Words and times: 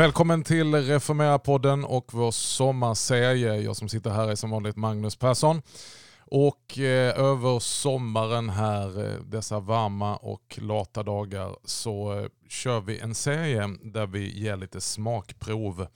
Välkommen 0.00 0.44
till 0.44 0.74
Reformera-podden 0.74 1.84
och 1.84 2.14
vår 2.14 2.30
sommarserie. 2.30 3.56
Jag 3.56 3.76
som 3.76 3.88
sitter 3.88 4.10
här 4.10 4.28
är 4.28 4.34
som 4.34 4.50
vanligt 4.50 4.76
Magnus 4.76 5.16
Persson. 5.16 5.62
Och 6.18 6.78
eh, 6.78 7.20
över 7.20 7.58
sommaren 7.58 8.50
här, 8.50 9.04
eh, 9.04 9.20
dessa 9.20 9.60
varma 9.60 10.16
och 10.16 10.58
lata 10.60 11.02
dagar, 11.02 11.56
så 11.64 12.18
eh, 12.18 12.26
kör 12.48 12.80
vi 12.80 12.98
en 12.98 13.14
serie 13.14 13.76
där 13.82 14.06
vi 14.06 14.40
ger 14.40 14.56
lite 14.56 14.80
smakprov. 14.80 15.86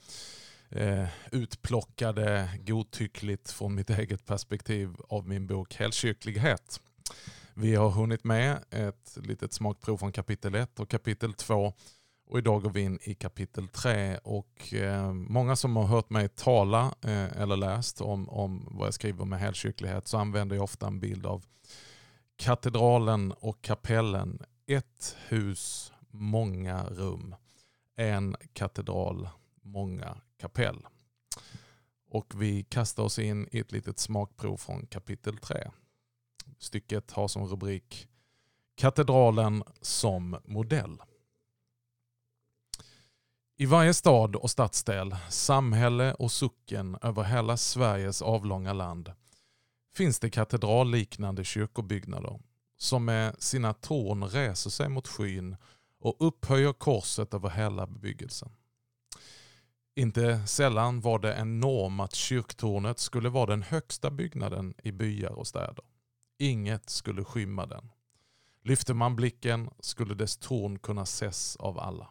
Eh, 0.69 1.05
utplockade 1.31 2.49
godtyckligt 2.65 3.51
från 3.51 3.75
mitt 3.75 3.89
eget 3.89 4.25
perspektiv 4.25 4.95
av 5.09 5.27
min 5.27 5.47
bok 5.47 5.75
Helkyrklighet. 5.75 6.81
Vi 7.53 7.75
har 7.75 7.89
hunnit 7.89 8.23
med 8.23 8.57
ett 8.69 9.17
litet 9.23 9.53
smakprov 9.53 9.97
från 9.97 10.11
kapitel 10.11 10.55
1 10.55 10.79
och 10.79 10.89
kapitel 10.89 11.33
2 11.33 11.73
och 12.35 12.39
idag 12.39 12.63
går 12.63 12.69
vi 12.69 12.81
in 12.81 12.99
i 13.01 13.13
kapitel 13.13 13.67
3 13.67 14.17
och 14.17 14.73
eh, 14.73 15.13
många 15.13 15.55
som 15.55 15.75
har 15.75 15.83
hört 15.83 16.09
mig 16.09 16.29
tala 16.29 16.95
eh, 17.01 17.41
eller 17.41 17.57
läst 17.57 18.01
om, 18.01 18.29
om 18.29 18.67
vad 18.71 18.87
jag 18.87 18.93
skriver 18.93 19.25
med 19.25 19.39
helkyrklighet 19.39 20.07
så 20.07 20.17
använder 20.17 20.55
jag 20.55 20.63
ofta 20.63 20.87
en 20.87 20.99
bild 20.99 21.25
av 21.25 21.45
katedralen 22.35 23.31
och 23.31 23.61
kapellen. 23.61 24.41
Ett 24.67 25.17
hus, 25.27 25.93
många 26.09 26.83
rum. 26.83 27.35
En 27.95 28.35
katedral, 28.53 29.29
många 29.61 30.17
kapell. 30.37 30.87
Och 32.09 32.33
vi 32.41 32.63
kastar 32.63 33.03
oss 33.03 33.19
in 33.19 33.47
i 33.51 33.59
ett 33.59 33.71
litet 33.71 33.99
smakprov 33.99 34.57
från 34.57 34.87
kapitel 34.87 35.37
3. 35.37 35.71
Stycket 36.59 37.11
har 37.11 37.27
som 37.27 37.47
rubrik 37.47 38.07
Katedralen 38.77 39.63
som 39.81 40.37
modell. 40.45 41.01
I 43.57 43.65
varje 43.65 43.93
stad 43.93 44.35
och 44.35 44.51
stadsdel, 44.51 45.15
samhälle 45.29 46.13
och 46.13 46.31
socken 46.31 46.97
över 47.01 47.23
hela 47.23 47.57
Sveriges 47.57 48.21
avlånga 48.21 48.73
land 48.73 49.11
finns 49.95 50.19
det 50.19 50.29
katedralliknande 50.29 51.43
kyrkobyggnader 51.43 52.39
som 52.77 53.05
med 53.05 53.35
sina 53.39 53.73
torn 53.73 54.23
reser 54.23 54.69
sig 54.69 54.89
mot 54.89 55.07
skyn 55.07 55.55
och 55.99 56.15
upphöjer 56.19 56.73
korset 56.73 57.33
över 57.33 57.49
hela 57.49 57.87
bebyggelsen. 57.87 58.49
Inte 59.95 60.47
sällan 60.47 61.01
var 61.01 61.19
det 61.19 61.33
en 61.33 61.59
norm 61.59 61.99
att 61.99 62.15
kyrktornet 62.15 62.99
skulle 62.99 63.29
vara 63.29 63.45
den 63.45 63.63
högsta 63.63 64.11
byggnaden 64.11 64.73
i 64.83 64.91
byar 64.91 65.31
och 65.31 65.47
städer. 65.47 65.85
Inget 66.39 66.89
skulle 66.89 67.23
skymma 67.23 67.65
den. 67.65 67.91
Lyfte 68.63 68.93
man 68.93 69.15
blicken 69.15 69.69
skulle 69.79 70.15
dess 70.15 70.37
torn 70.37 70.79
kunna 70.79 71.03
ses 71.03 71.55
av 71.55 71.79
alla. 71.79 72.09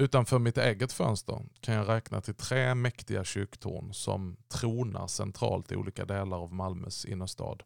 Utanför 0.00 0.38
mitt 0.38 0.58
eget 0.58 0.92
fönster 0.92 1.42
kan 1.60 1.74
jag 1.74 1.88
räkna 1.88 2.20
till 2.20 2.34
tre 2.34 2.74
mäktiga 2.74 3.24
kyrktorn 3.24 3.92
som 3.94 4.36
tronar 4.48 5.06
centralt 5.06 5.72
i 5.72 5.76
olika 5.76 6.04
delar 6.04 6.36
av 6.36 6.52
Malmös 6.52 7.04
innerstad 7.04 7.62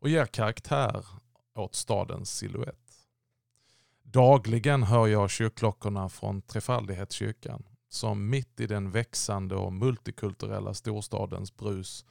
och 0.00 0.08
ger 0.08 0.26
karaktär 0.26 1.06
åt 1.54 1.74
stadens 1.74 2.36
silhuett. 2.36 3.06
Dagligen 4.02 4.82
hör 4.82 5.06
jag 5.06 5.30
kyrkklockorna 5.30 6.08
från 6.08 6.42
Trefaldighetskyrkan 6.42 7.64
som 7.88 8.30
mitt 8.30 8.60
i 8.60 8.66
den 8.66 8.90
växande 8.90 9.54
och 9.54 9.72
multikulturella 9.72 10.74
storstadens 10.74 11.56
brus 11.56 12.04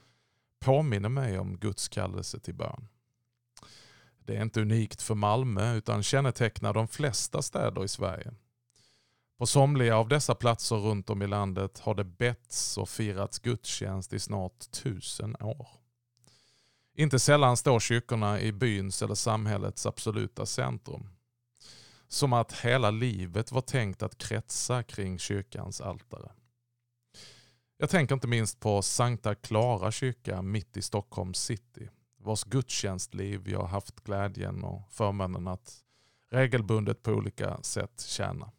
påminner 0.60 1.08
mig 1.08 1.38
om 1.38 1.58
Guds 1.58 1.88
kallelse 1.88 2.40
till 2.40 2.54
bön. 2.54 2.88
Det 4.18 4.36
är 4.36 4.42
inte 4.42 4.60
unikt 4.60 5.02
för 5.02 5.14
Malmö 5.14 5.74
utan 5.74 6.02
kännetecknar 6.02 6.74
de 6.74 6.88
flesta 6.88 7.42
städer 7.42 7.84
i 7.84 7.88
Sverige 7.88 8.34
på 9.42 9.46
somliga 9.46 9.96
av 9.96 10.08
dessa 10.08 10.34
platser 10.34 10.76
runt 10.76 11.10
om 11.10 11.22
i 11.22 11.26
landet 11.26 11.78
har 11.78 11.94
det 11.94 12.04
betts 12.04 12.78
och 12.78 12.88
firats 12.88 13.38
gudstjänst 13.38 14.12
i 14.12 14.18
snart 14.18 14.70
tusen 14.70 15.36
år. 15.40 15.68
Inte 16.94 17.18
sällan 17.18 17.56
står 17.56 17.80
kyrkorna 17.80 18.40
i 18.40 18.52
byns 18.52 19.02
eller 19.02 19.14
samhällets 19.14 19.86
absoluta 19.86 20.46
centrum. 20.46 21.08
Som 22.08 22.32
att 22.32 22.52
hela 22.52 22.90
livet 22.90 23.52
var 23.52 23.60
tänkt 23.60 24.02
att 24.02 24.18
kretsa 24.18 24.82
kring 24.82 25.18
kyrkans 25.18 25.80
altare. 25.80 26.32
Jag 27.76 27.90
tänker 27.90 28.14
inte 28.14 28.28
minst 28.28 28.60
på 28.60 28.82
Sankta 28.82 29.34
Klara 29.34 29.90
kyrka 29.90 30.42
mitt 30.42 30.76
i 30.76 30.82
Stockholms 30.82 31.38
city, 31.38 31.88
vars 32.18 32.44
gudstjänstliv 32.44 33.48
jag 33.48 33.64
haft 33.64 34.04
glädjen 34.04 34.64
och 34.64 34.92
förmånen 34.92 35.48
att 35.48 35.74
regelbundet 36.30 37.02
på 37.02 37.10
olika 37.10 37.62
sätt 37.62 38.00
tjäna. 38.00 38.52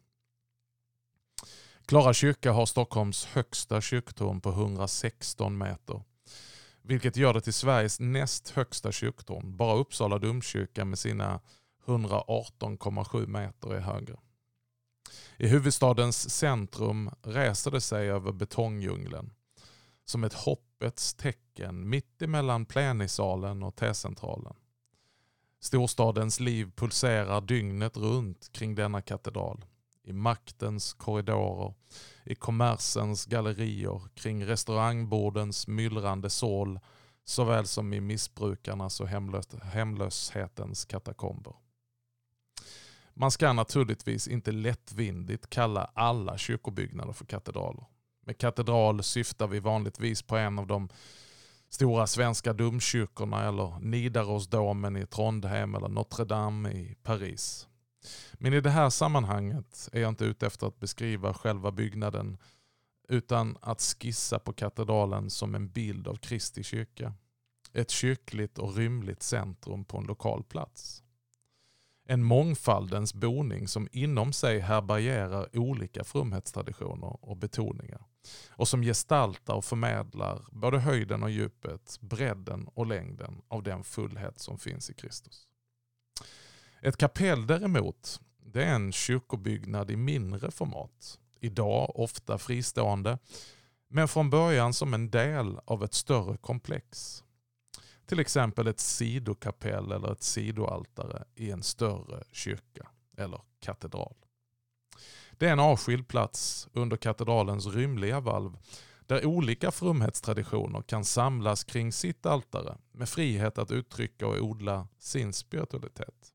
Klara 1.86 2.14
kyrka 2.14 2.52
har 2.52 2.66
Stockholms 2.66 3.26
högsta 3.26 3.82
kyrktorn 3.82 4.42
på 4.42 4.50
116 4.50 5.58
meter. 5.58 6.04
Vilket 6.82 7.18
gör 7.18 7.34
det 7.34 7.42
till 7.42 7.54
Sveriges 7.54 8.00
näst 8.00 8.50
högsta 8.50 8.92
kyrktorn. 8.92 9.58
Bara 9.58 9.78
Uppsala 9.78 10.20
domkyrka 10.20 10.86
med 10.86 11.00
sina 11.00 11.40
118,7 11.86 13.28
meter 13.28 13.74
är 13.74 13.80
högre. 13.80 14.20
I 15.38 15.48
huvudstadens 15.48 16.30
centrum 16.30 17.10
reser 17.22 17.72
det 17.72 17.82
sig 17.82 18.10
över 18.10 18.32
betongdjungeln. 18.32 19.34
Som 20.06 20.24
ett 20.24 20.34
hoppets 20.34 21.14
tecken 21.14 21.90
mitt 21.90 22.22
emellan 22.22 22.66
plenisalen 22.66 23.64
och 23.64 23.76
T-centralen. 23.76 24.56
Storstadens 25.60 26.40
liv 26.40 26.72
pulserar 26.76 27.42
dygnet 27.42 27.98
runt 27.98 28.50
kring 28.54 28.76
denna 28.76 29.02
katedral 29.02 29.66
i 30.04 30.14
maktens 30.14 30.94
korridorer, 30.94 31.74
i 32.24 32.36
kommersens 32.36 33.26
gallerier, 33.26 34.02
kring 34.14 34.46
restaurangbordens 34.46 35.68
myllrande 35.68 36.30
sål, 36.30 36.80
såväl 37.26 37.68
som 37.68 37.94
i 37.94 38.02
missbrukarnas 38.02 39.00
och 39.00 39.08
hemlös 39.08 39.48
hemlöshetens 39.62 40.86
katakomber. 40.86 41.54
Man 43.14 43.32
ska 43.32 43.54
naturligtvis 43.54 44.28
inte 44.28 44.52
lättvindigt 44.52 45.50
kalla 45.50 45.92
alla 45.94 46.38
kyrkobyggnader 46.38 47.14
för 47.14 47.26
katedraler. 47.26 47.86
Med 48.26 48.38
katedral 48.38 49.04
syftar 49.04 49.48
vi 49.48 49.60
vanligtvis 49.60 50.22
på 50.22 50.38
en 50.38 50.60
av 50.60 50.68
de 50.68 50.90
stora 51.70 52.08
svenska 52.08 52.54
domkyrkorna 52.54 53.48
eller 53.48 53.80
Nidarosdomen 53.80 54.98
i 54.98 55.06
Trondheim 55.06 55.76
eller 55.76 55.88
Notre 55.88 56.26
Dame 56.26 56.72
i 56.72 56.96
Paris. 57.04 57.68
Men 58.34 58.54
i 58.54 58.62
det 58.62 58.70
här 58.70 58.90
sammanhanget 58.90 59.90
är 59.92 60.02
jag 60.02 60.10
inte 60.10 60.26
ute 60.26 60.48
efter 60.48 60.68
att 60.68 60.80
beskriva 60.80 61.34
själva 61.34 61.72
byggnaden 61.72 62.38
utan 63.10 63.58
att 63.62 63.82
skissa 63.82 64.40
på 64.40 64.54
katedralen 64.54 65.30
som 65.30 65.56
en 65.56 65.70
bild 65.70 66.08
av 66.08 66.16
Kristi 66.16 66.64
kyrka. 66.64 67.14
Ett 67.74 67.90
kyrkligt 67.90 68.58
och 68.58 68.76
rymligt 68.76 69.24
centrum 69.24 69.86
på 69.86 69.98
en 69.98 70.04
lokal 70.04 70.44
plats. 70.44 71.04
En 72.06 72.24
mångfaldens 72.24 73.14
boning 73.14 73.68
som 73.68 73.88
inom 73.92 74.34
sig 74.34 74.60
härbärgerar 74.60 75.58
olika 75.58 76.04
fromhetstraditioner 76.04 77.26
och 77.26 77.38
betoningar 77.38 78.06
och 78.50 78.68
som 78.68 78.82
gestaltar 78.82 79.54
och 79.54 79.66
förmedlar 79.66 80.46
både 80.52 80.80
höjden 80.80 81.24
och 81.24 81.32
djupet, 81.32 81.98
bredden 82.02 82.68
och 82.74 82.86
längden 82.86 83.42
av 83.48 83.64
den 83.64 83.84
fullhet 83.84 84.40
som 84.40 84.58
finns 84.58 84.90
i 84.90 84.94
Kristus. 84.94 85.48
Ett 86.86 86.98
kapell 86.98 87.48
däremot, 87.48 88.22
det 88.46 88.64
är 88.64 88.76
en 88.76 88.92
kyrkobyggnad 88.92 89.92
i 89.92 89.96
mindre 89.96 90.52
format. 90.52 91.20
Idag 91.40 92.00
ofta 92.00 92.38
fristående, 92.38 93.18
men 93.88 94.08
från 94.08 94.30
början 94.30 94.74
som 94.74 94.94
en 94.94 95.10
del 95.10 95.60
av 95.66 95.84
ett 95.84 95.94
större 95.94 96.38
komplex. 96.38 97.24
Till 98.06 98.20
exempel 98.20 98.68
ett 98.68 98.80
sidokapell 98.80 99.92
eller 99.92 100.12
ett 100.12 100.24
sidoaltare 100.24 101.24
i 101.36 101.52
en 101.52 101.64
större 101.64 102.24
kyrka 102.32 102.88
eller 103.18 103.42
katedral. 103.60 104.16
Det 105.32 105.48
är 105.48 105.52
en 105.52 105.60
avskild 105.60 106.08
plats 106.08 106.68
under 106.74 106.98
katedralens 106.98 107.68
rymliga 107.68 108.20
valv 108.20 108.58
där 109.08 109.26
olika 109.26 109.72
fromhetstraditioner 109.72 110.82
kan 110.82 111.06
samlas 111.06 111.64
kring 111.64 111.92
sitt 111.92 112.26
altare 112.26 112.78
med 112.92 113.10
frihet 113.10 113.58
att 113.58 113.72
uttrycka 113.72 114.28
och 114.28 114.42
odla 114.42 114.88
sin 115.00 115.34
spiritualitet. 115.34 116.33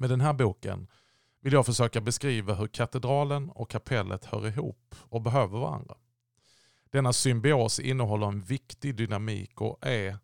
Med 0.00 0.10
den 0.10 0.20
här 0.20 0.32
boken 0.32 0.86
vill 1.40 1.52
jag 1.52 1.66
försöka 1.66 2.00
beskriva 2.00 2.54
hur 2.54 2.66
katedralen 2.66 3.50
och 3.50 3.70
kapellet 3.70 4.24
hör 4.24 4.46
ihop 4.48 4.94
och 4.98 5.22
behöver 5.22 5.58
varandra. 5.58 5.96
Denna 6.90 7.12
symbios 7.12 7.80
innehåller 7.80 8.26
en 8.26 8.40
viktig 8.40 8.96
dynamik 8.96 9.60
och 9.60 9.78
är 9.86 10.18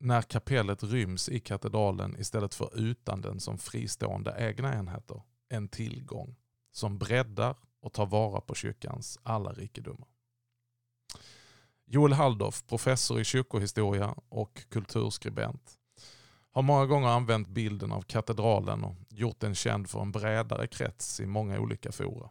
när 0.00 0.22
kapellet 0.22 0.82
ryms 0.82 1.28
i 1.28 1.40
katedralen 1.40 2.16
istället 2.20 2.54
för 2.54 2.78
utan 2.78 3.20
den 3.20 3.40
som 3.40 3.58
fristående 3.58 4.36
egna 4.38 4.74
enheter 4.74 5.22
en 5.48 5.68
tillgång 5.68 6.36
som 6.72 6.98
breddar 6.98 7.56
och 7.80 7.92
tar 7.92 8.06
vara 8.06 8.40
på 8.40 8.54
kyrkans 8.54 9.18
alla 9.22 9.52
rikedomar. 9.52 10.08
Joel 11.84 12.12
Halldorf, 12.12 12.66
professor 12.66 13.20
i 13.20 13.24
kyrkohistoria 13.24 14.14
och 14.28 14.62
kulturskribent, 14.68 15.78
har 16.52 16.62
många 16.62 16.86
gånger 16.86 17.08
använt 17.08 17.48
bilden 17.48 17.92
av 17.92 18.02
katedralen 18.02 18.84
och 18.84 18.96
gjort 19.08 19.40
den 19.40 19.54
känd 19.54 19.90
för 19.90 20.00
en 20.00 20.12
bredare 20.12 20.66
krets 20.66 21.20
i 21.20 21.26
många 21.26 21.60
olika 21.60 21.92
fora. 21.92 22.30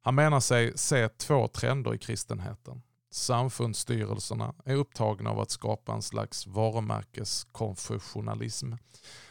Han 0.00 0.14
menar 0.14 0.40
sig 0.40 0.78
se 0.78 1.08
två 1.08 1.48
trender 1.48 1.94
i 1.94 1.98
kristenheten. 1.98 2.82
Samfundsstyrelserna 3.10 4.54
är 4.64 4.74
upptagna 4.74 5.30
av 5.30 5.40
att 5.40 5.50
skapa 5.50 5.92
en 5.92 6.02
slags 6.02 6.46
varumärkeskonfessionalism 6.46 8.72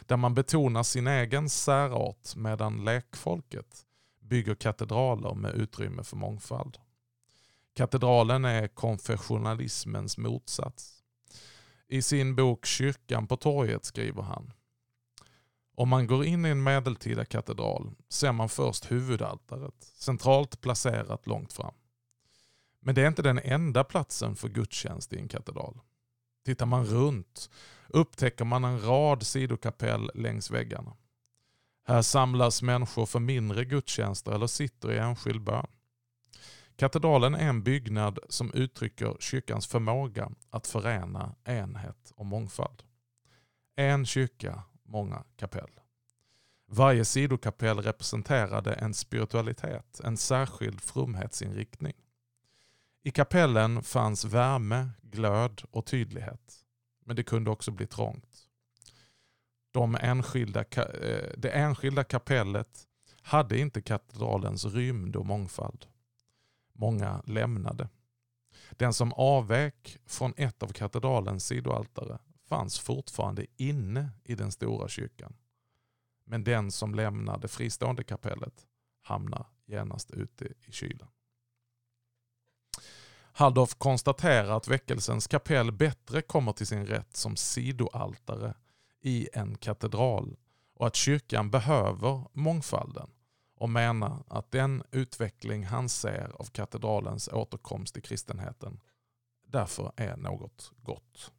där 0.00 0.16
man 0.16 0.34
betonar 0.34 0.82
sin 0.82 1.06
egen 1.06 1.48
särart 1.48 2.36
medan 2.36 2.84
lekfolket 2.84 3.86
bygger 4.20 4.54
katedraler 4.54 5.34
med 5.34 5.54
utrymme 5.54 6.02
för 6.02 6.16
mångfald. 6.16 6.78
Katedralen 7.74 8.44
är 8.44 8.68
konfessionalismens 8.68 10.18
motsats. 10.18 10.95
I 11.88 12.02
sin 12.02 12.36
bok 12.36 12.66
Kyrkan 12.66 13.26
på 13.26 13.36
torget 13.36 13.84
skriver 13.84 14.22
han 14.22 14.52
om 15.78 15.88
man 15.88 16.06
går 16.06 16.24
in 16.24 16.46
i 16.46 16.48
en 16.48 16.62
medeltida 16.62 17.24
katedral 17.24 17.90
ser 18.08 18.32
man 18.32 18.48
först 18.48 18.90
huvudaltaret, 18.90 19.84
centralt 19.94 20.60
placerat 20.60 21.26
långt 21.26 21.52
fram. 21.52 21.74
Men 22.80 22.94
det 22.94 23.02
är 23.02 23.08
inte 23.08 23.22
den 23.22 23.38
enda 23.38 23.84
platsen 23.84 24.36
för 24.36 24.48
gudstjänst 24.48 25.12
i 25.12 25.18
en 25.18 25.28
katedral. 25.28 25.80
Tittar 26.44 26.66
man 26.66 26.86
runt 26.86 27.50
upptäcker 27.88 28.44
man 28.44 28.64
en 28.64 28.80
rad 28.80 29.22
sidokapell 29.22 30.10
längs 30.14 30.50
väggarna. 30.50 30.96
Här 31.86 32.02
samlas 32.02 32.62
människor 32.62 33.06
för 33.06 33.20
mindre 33.20 33.64
gudstjänster 33.64 34.32
eller 34.32 34.46
sitter 34.46 34.92
i 34.92 34.98
enskild 34.98 35.42
bön. 35.42 35.66
Katedralen 36.76 37.34
är 37.34 37.48
en 37.48 37.62
byggnad 37.62 38.18
som 38.28 38.52
uttrycker 38.52 39.16
kyrkans 39.20 39.66
förmåga 39.66 40.30
att 40.50 40.66
förena 40.66 41.34
enhet 41.44 42.12
och 42.16 42.26
mångfald. 42.26 42.82
En 43.76 44.06
kyrka, 44.06 44.62
många 44.82 45.24
kapell. 45.36 45.70
Varje 46.68 47.04
sidokapell 47.04 47.78
representerade 47.78 48.74
en 48.74 48.94
spiritualitet, 48.94 50.00
en 50.04 50.16
särskild 50.16 50.80
fromhetsinriktning. 50.80 51.94
I 53.02 53.10
kapellen 53.10 53.82
fanns 53.82 54.24
värme, 54.24 54.90
glöd 55.02 55.62
och 55.70 55.86
tydlighet. 55.86 56.64
Men 57.04 57.16
det 57.16 57.22
kunde 57.22 57.50
också 57.50 57.70
bli 57.70 57.86
trångt. 57.86 58.38
De 59.70 59.96
enskilda, 60.00 60.60
eh, 60.60 61.32
det 61.36 61.50
enskilda 61.50 62.04
kapellet 62.04 62.84
hade 63.22 63.58
inte 63.58 63.82
katedralens 63.82 64.64
rymd 64.64 65.16
och 65.16 65.26
mångfald. 65.26 65.86
Många 66.78 67.22
lämnade. 67.26 67.88
Den 68.70 68.92
som 68.92 69.12
avvek 69.12 69.98
från 70.06 70.34
ett 70.36 70.62
av 70.62 70.68
katedralens 70.68 71.46
sidoaltare 71.46 72.18
fanns 72.48 72.78
fortfarande 72.78 73.46
inne 73.56 74.10
i 74.24 74.34
den 74.34 74.52
stora 74.52 74.88
kyrkan. 74.88 75.36
Men 76.24 76.44
den 76.44 76.70
som 76.70 76.94
lämnar 76.94 77.38
det 77.38 77.48
fristående 77.48 78.04
kapellet 78.04 78.66
hamnar 79.02 79.46
genast 79.66 80.10
ute 80.10 80.44
i 80.44 80.72
kylan. 80.72 81.08
Halldorf 83.32 83.74
konstaterar 83.74 84.56
att 84.56 84.68
väckelsens 84.68 85.26
kapell 85.26 85.72
bättre 85.72 86.22
kommer 86.22 86.52
till 86.52 86.66
sin 86.66 86.86
rätt 86.86 87.16
som 87.16 87.36
sidoaltare 87.36 88.54
i 89.00 89.28
en 89.32 89.56
katedral 89.58 90.36
och 90.74 90.86
att 90.86 90.96
kyrkan 90.96 91.50
behöver 91.50 92.24
mångfalden 92.32 93.10
och 93.56 93.70
menar 93.70 94.24
att 94.28 94.50
den 94.50 94.82
utveckling 94.92 95.64
han 95.64 95.88
ser 95.88 96.30
av 96.34 96.44
katedralens 96.44 97.28
återkomst 97.28 97.96
i 97.96 98.00
kristenheten 98.00 98.80
därför 99.46 99.92
är 99.96 100.16
något 100.16 100.72
gott. 100.82 101.32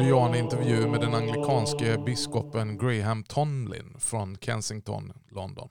Gjorde 0.00 0.20
jag 0.20 0.28
en 0.28 0.44
intervju 0.44 0.86
med 0.88 1.00
den 1.00 1.14
anglikanske 1.14 1.98
biskopen 1.98 2.78
Graham 2.78 3.24
Tomlin 3.24 3.96
från 3.98 4.36
Kensington, 4.40 5.12
London. 5.28 5.68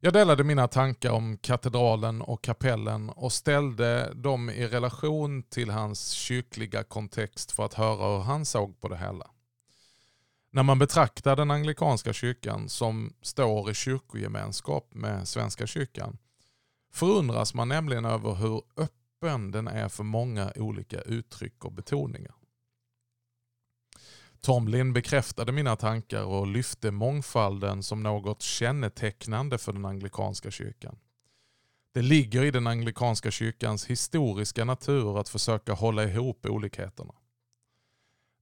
Jag 0.00 0.12
delade 0.12 0.44
mina 0.44 0.68
tankar 0.68 1.10
om 1.10 1.38
katedralen 1.38 2.22
och 2.22 2.42
kapellen 2.42 3.10
och 3.10 3.32
ställde 3.32 4.12
dem 4.14 4.50
i 4.50 4.66
relation 4.66 5.42
till 5.42 5.70
hans 5.70 6.10
kyrkliga 6.10 6.84
kontext 6.84 7.52
för 7.52 7.64
att 7.64 7.74
höra 7.74 8.16
hur 8.16 8.22
han 8.22 8.44
såg 8.44 8.80
på 8.80 8.88
det 8.88 8.96
hela. 8.96 9.26
När 10.50 10.62
man 10.62 10.78
betraktar 10.78 11.36
den 11.36 11.50
anglikanska 11.50 12.12
kyrkan 12.12 12.68
som 12.68 13.12
står 13.22 13.70
i 13.70 13.74
kyrkogemenskap 13.74 14.94
med 14.94 15.28
Svenska 15.28 15.66
kyrkan 15.66 16.18
förundras 16.92 17.54
man 17.54 17.68
nämligen 17.68 18.04
över 18.04 18.34
hur 18.34 18.62
öppen 18.76 18.98
öppen 19.22 19.50
den 19.50 19.68
är 19.68 19.88
för 19.88 20.04
många 20.04 20.52
olika 20.56 21.00
uttryck 21.00 21.64
och 21.64 21.72
betoningar. 21.72 22.34
Tomlin 24.40 24.92
bekräftade 24.92 25.52
mina 25.52 25.76
tankar 25.76 26.24
och 26.24 26.46
lyfte 26.46 26.90
mångfalden 26.90 27.82
som 27.82 28.02
något 28.02 28.42
kännetecknande 28.42 29.58
för 29.58 29.72
den 29.72 29.84
anglikanska 29.84 30.50
kyrkan. 30.50 30.98
Det 31.94 32.02
ligger 32.02 32.44
i 32.44 32.50
den 32.50 32.66
anglikanska 32.66 33.30
kyrkans 33.30 33.86
historiska 33.86 34.64
natur 34.64 35.20
att 35.20 35.28
försöka 35.28 35.72
hålla 35.72 36.04
ihop 36.04 36.46
olikheterna. 36.46 37.14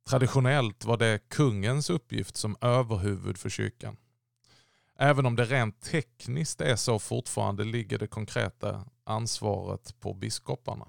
Traditionellt 0.09 0.85
var 0.85 0.97
det 0.97 1.28
kungens 1.28 1.90
uppgift 1.90 2.37
som 2.37 2.56
överhuvud 2.61 3.38
för 3.38 3.49
kyrkan. 3.49 3.97
Även 4.99 5.26
om 5.26 5.37
det 5.37 5.44
rent 5.44 5.80
tekniskt 5.82 6.61
är 6.61 6.76
så 6.76 6.99
fortfarande 6.99 7.64
ligger 7.64 7.99
det 7.99 8.06
konkreta 8.06 8.85
ansvaret 9.04 10.00
på 10.00 10.14
biskoparna. 10.14 10.87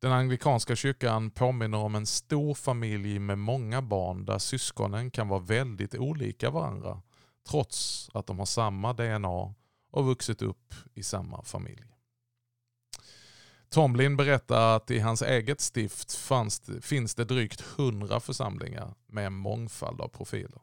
Den 0.00 0.12
anglikanska 0.12 0.76
kyrkan 0.76 1.30
påminner 1.30 1.78
om 1.78 1.94
en 1.94 2.06
stor 2.06 2.54
familj 2.54 3.18
med 3.18 3.38
många 3.38 3.82
barn 3.82 4.24
där 4.24 4.38
syskonen 4.38 5.10
kan 5.10 5.28
vara 5.28 5.40
väldigt 5.40 5.94
olika 5.94 6.50
varandra 6.50 7.02
trots 7.48 8.10
att 8.14 8.26
de 8.26 8.38
har 8.38 8.46
samma 8.46 8.92
DNA 8.92 9.54
och 9.90 10.06
vuxit 10.06 10.42
upp 10.42 10.74
i 10.94 11.02
samma 11.02 11.42
familj. 11.42 11.84
Tomlin 13.68 14.16
berättar 14.16 14.76
att 14.76 14.90
i 14.90 14.98
hans 14.98 15.22
eget 15.22 15.60
stift 15.60 16.14
fanns, 16.14 16.62
finns 16.80 17.14
det 17.14 17.24
drygt 17.24 17.60
hundra 17.60 18.20
församlingar 18.20 18.94
med 19.06 19.26
en 19.26 19.34
mångfald 19.34 20.00
av 20.00 20.08
profiler. 20.08 20.60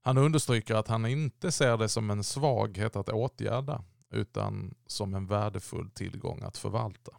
Han 0.00 0.18
understryker 0.18 0.74
att 0.74 0.88
han 0.88 1.06
inte 1.06 1.52
ser 1.52 1.76
det 1.76 1.88
som 1.88 2.10
en 2.10 2.24
svaghet 2.24 2.96
att 2.96 3.08
åtgärda 3.08 3.84
utan 4.10 4.74
som 4.86 5.14
en 5.14 5.26
värdefull 5.26 5.90
tillgång 5.90 6.42
att 6.42 6.56
förvalta. 6.56 7.12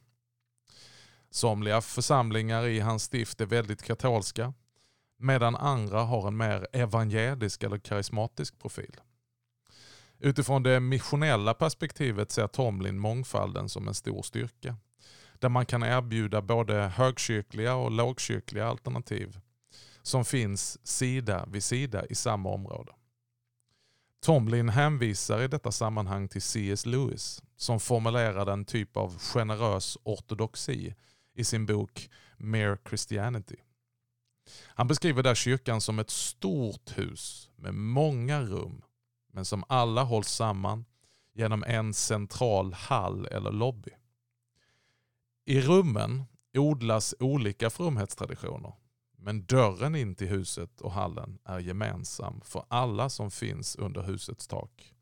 Somliga 1.29 1.81
församlingar 1.81 2.67
i 2.67 2.79
hans 2.79 3.03
stift 3.03 3.41
är 3.41 3.45
väldigt 3.45 3.83
katolska 3.83 4.53
medan 5.17 5.55
andra 5.55 6.01
har 6.01 6.27
en 6.27 6.37
mer 6.37 6.67
evangelisk 6.73 7.63
eller 7.63 7.77
karismatisk 7.77 8.59
profil. 8.59 8.95
Utifrån 10.19 10.63
det 10.63 10.79
missionella 10.79 11.53
perspektivet 11.53 12.31
ser 12.31 12.47
Tomlin 12.47 12.99
mångfalden 12.99 13.69
som 13.69 13.87
en 13.87 13.93
stor 13.93 14.21
styrka. 14.21 14.75
Där 15.39 15.49
man 15.49 15.65
kan 15.65 15.83
erbjuda 15.83 16.41
både 16.41 16.75
högkyrkliga 16.75 17.75
och 17.75 17.91
lågkyrkliga 17.91 18.67
alternativ 18.67 19.39
som 20.01 20.25
finns 20.25 20.87
sida 20.87 21.45
vid 21.47 21.63
sida 21.63 22.05
i 22.05 22.15
samma 22.15 22.49
område. 22.49 22.91
Tomlin 24.21 24.69
hänvisar 24.69 25.41
i 25.41 25.47
detta 25.47 25.71
sammanhang 25.71 26.27
till 26.27 26.41
C.S. 26.41 26.85
Lewis 26.85 27.43
som 27.55 27.79
formulerade 27.79 28.51
en 28.51 28.65
typ 28.65 28.97
av 28.97 29.19
generös 29.19 29.97
ortodoxi 30.03 30.95
i 31.37 31.43
sin 31.43 31.65
bok 31.65 32.09
Mere 32.37 32.77
Christianity. 32.87 33.55
Han 34.65 34.87
beskriver 34.87 35.23
där 35.23 35.35
kyrkan 35.35 35.81
som 35.81 35.99
ett 35.99 36.09
stort 36.09 36.97
hus 36.97 37.49
med 37.55 37.73
många 37.73 38.41
rum 38.41 38.81
men 39.33 39.45
som 39.45 39.63
alla 39.69 40.03
hålls 40.03 40.27
samman 40.29 40.85
genom 41.33 41.63
en 41.63 41.93
central 41.93 42.73
hall 42.73 43.25
eller 43.25 43.51
lobby. 43.51 43.91
I 45.45 45.61
rummen 45.61 46.23
odlas 46.53 47.15
olika 47.19 47.69
fromhetstraditioner 47.69 48.73
men 49.17 49.45
dörren 49.45 49.95
in 49.95 50.15
till 50.15 50.27
huset 50.27 50.81
och 50.81 50.91
hallen 50.91 51.39
är 51.43 51.59
gemensam 51.59 52.41
för 52.41 52.65
alla 52.67 53.09
som 53.09 53.31
finns 53.31 53.75
under 53.75 54.01
husets 54.01 54.47
tak. 54.47 54.93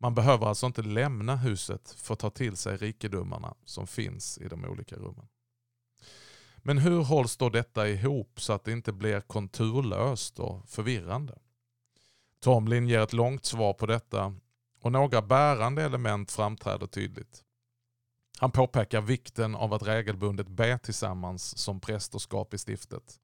Man 0.00 0.14
behöver 0.14 0.46
alltså 0.46 0.66
inte 0.66 0.82
lämna 0.82 1.36
huset 1.36 1.96
för 1.98 2.14
att 2.14 2.20
ta 2.20 2.30
till 2.30 2.56
sig 2.56 2.76
rikedomarna 2.76 3.54
som 3.64 3.86
finns 3.86 4.38
i 4.38 4.48
de 4.48 4.64
olika 4.64 4.96
rummen. 4.96 5.28
Men 6.58 6.78
hur 6.78 7.02
hålls 7.02 7.36
då 7.36 7.48
detta 7.48 7.88
ihop 7.88 8.40
så 8.40 8.52
att 8.52 8.64
det 8.64 8.72
inte 8.72 8.92
blir 8.92 9.20
konturlöst 9.20 10.38
och 10.38 10.68
förvirrande? 10.68 11.38
Tomlin 12.40 12.88
ger 12.88 13.00
ett 13.00 13.12
långt 13.12 13.44
svar 13.44 13.72
på 13.72 13.86
detta 13.86 14.34
och 14.80 14.92
några 14.92 15.22
bärande 15.22 15.82
element 15.82 16.32
framträder 16.32 16.86
tydligt. 16.86 17.44
Han 18.38 18.50
påpekar 18.50 19.00
vikten 19.00 19.54
av 19.54 19.74
att 19.74 19.82
regelbundet 19.82 20.48
be 20.48 20.78
tillsammans 20.78 21.58
som 21.58 21.80
prästerskap 21.80 22.54
i 22.54 22.58
stiftet 22.58 23.18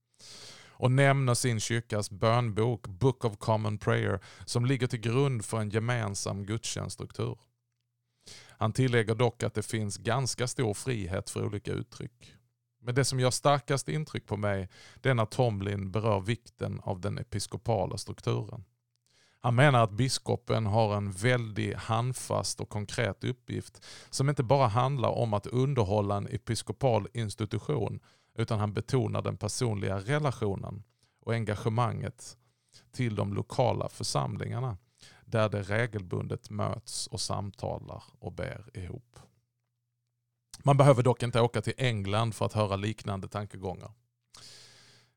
och 0.77 0.93
nämner 0.93 1.35
sin 1.35 1.61
kyrkas 1.61 2.11
bönbok 2.11 2.87
Book 2.87 3.25
of 3.25 3.37
Common 3.39 3.79
Prayer 3.79 4.21
som 4.45 4.67
ligger 4.67 4.87
till 4.87 5.01
grund 5.01 5.45
för 5.45 5.61
en 5.61 5.71
gemensam 5.71 6.47
gudstjänststruktur. 6.47 7.39
Han 8.49 8.73
tillägger 8.73 9.15
dock 9.15 9.43
att 9.43 9.55
det 9.55 9.63
finns 9.63 9.97
ganska 9.97 10.47
stor 10.47 10.75
frihet 10.75 11.31
för 11.31 11.45
olika 11.45 11.73
uttryck. 11.73 12.35
Men 12.83 12.95
det 12.95 13.05
som 13.05 13.21
gör 13.21 13.31
starkast 13.31 13.89
intryck 13.89 14.27
på 14.27 14.37
mig 14.37 14.69
det 15.01 15.11
är 15.11 15.15
när 15.15 15.27
Tomlin 15.27 15.91
berör 15.91 16.21
vikten 16.21 16.81
av 16.83 17.01
den 17.01 17.19
episkopala 17.19 17.99
strukturen. 17.99 18.65
Han 19.41 19.55
menar 19.55 19.85
att 19.85 19.91
biskopen 19.91 20.67
har 20.67 20.97
en 20.97 21.13
väldigt 21.13 21.77
handfast 21.77 22.61
och 22.61 22.69
konkret 22.69 23.25
uppgift 23.25 23.87
som 24.11 24.29
inte 24.29 24.43
bara 24.43 24.67
handlar 24.67 25.09
om 25.09 25.35
att 25.35 25.47
underhålla 25.47 26.17
en 26.17 26.27
episkopal 26.27 27.09
institution 27.15 28.01
utan 28.35 28.61
han 28.61 28.73
betonar 28.73 29.23
den 29.23 29.37
personliga 29.37 29.99
relationen 29.99 30.83
och 31.21 31.33
engagemanget 31.33 32.37
till 32.93 33.15
de 33.15 33.35
lokala 33.35 33.89
församlingarna 33.89 34.77
där 35.25 35.49
det 35.49 35.63
regelbundet 35.63 36.51
möts 36.51 37.07
och 37.07 37.21
samtalar 37.21 38.03
och 38.19 38.33
ber 38.33 38.71
ihop. 38.75 39.19
Man 40.63 40.77
behöver 40.77 41.03
dock 41.03 41.23
inte 41.23 41.41
åka 41.41 41.63
till 41.63 41.75
England 41.77 42.35
för 42.35 42.47
att 42.47 42.53
höra 42.53 42.77
liknande 42.77 43.29
tankegångar. 43.29 43.93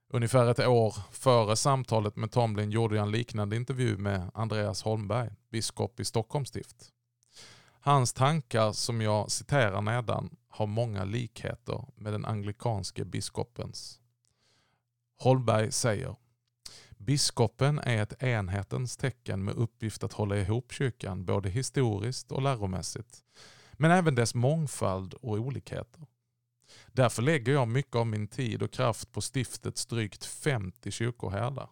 Ungefär 0.09 0.51
ett 0.51 0.59
år 0.59 0.95
före 1.12 1.55
samtalet 1.55 2.15
med 2.15 2.31
Tomlin 2.31 2.71
gjorde 2.71 2.95
jag 2.95 3.03
en 3.03 3.12
liknande 3.12 3.55
intervju 3.55 3.97
med 3.97 4.31
Andreas 4.33 4.83
Holmberg, 4.83 5.29
biskop 5.51 6.00
i 6.00 6.05
Stockholms 6.05 6.50
stift. 6.50 6.91
Hans 7.79 8.13
tankar 8.13 8.71
som 8.71 9.01
jag 9.01 9.31
citerar 9.31 9.81
nedan 9.81 10.36
har 10.58 10.68
många 10.68 11.04
likheter 11.04 11.86
med 11.96 12.14
den 12.14 12.26
anglikanske 12.26 13.06
biskopens. 13.06 14.00
Holmberg 15.20 15.72
säger 15.72 16.16
Biskopen 16.98 17.80
är 17.80 18.04
ett 18.04 18.24
enhetens 18.24 18.98
tecken 18.98 19.44
med 19.44 19.56
uppgift 19.56 20.04
att 20.04 20.14
hålla 20.14 20.38
ihop 20.38 20.72
kyrkan 20.72 21.26
både 21.26 21.50
historiskt 21.50 22.32
och 22.32 22.42
läromässigt, 22.42 23.24
men 23.74 23.92
även 23.92 24.16
dess 24.16 24.36
mångfald 24.36 25.14
och 25.14 25.38
olikheter. 25.38 26.06
Därför 26.88 27.22
lägger 27.22 27.54
jag 27.54 27.68
mycket 27.68 27.96
av 27.96 28.08
min 28.08 28.28
tid 28.28 28.64
och 28.64 28.72
kraft 28.72 29.12
på 29.12 29.22
stiftets 29.22 29.86
drygt 29.86 30.26
50 30.26 30.92
kyrkoherdar. 30.92 31.70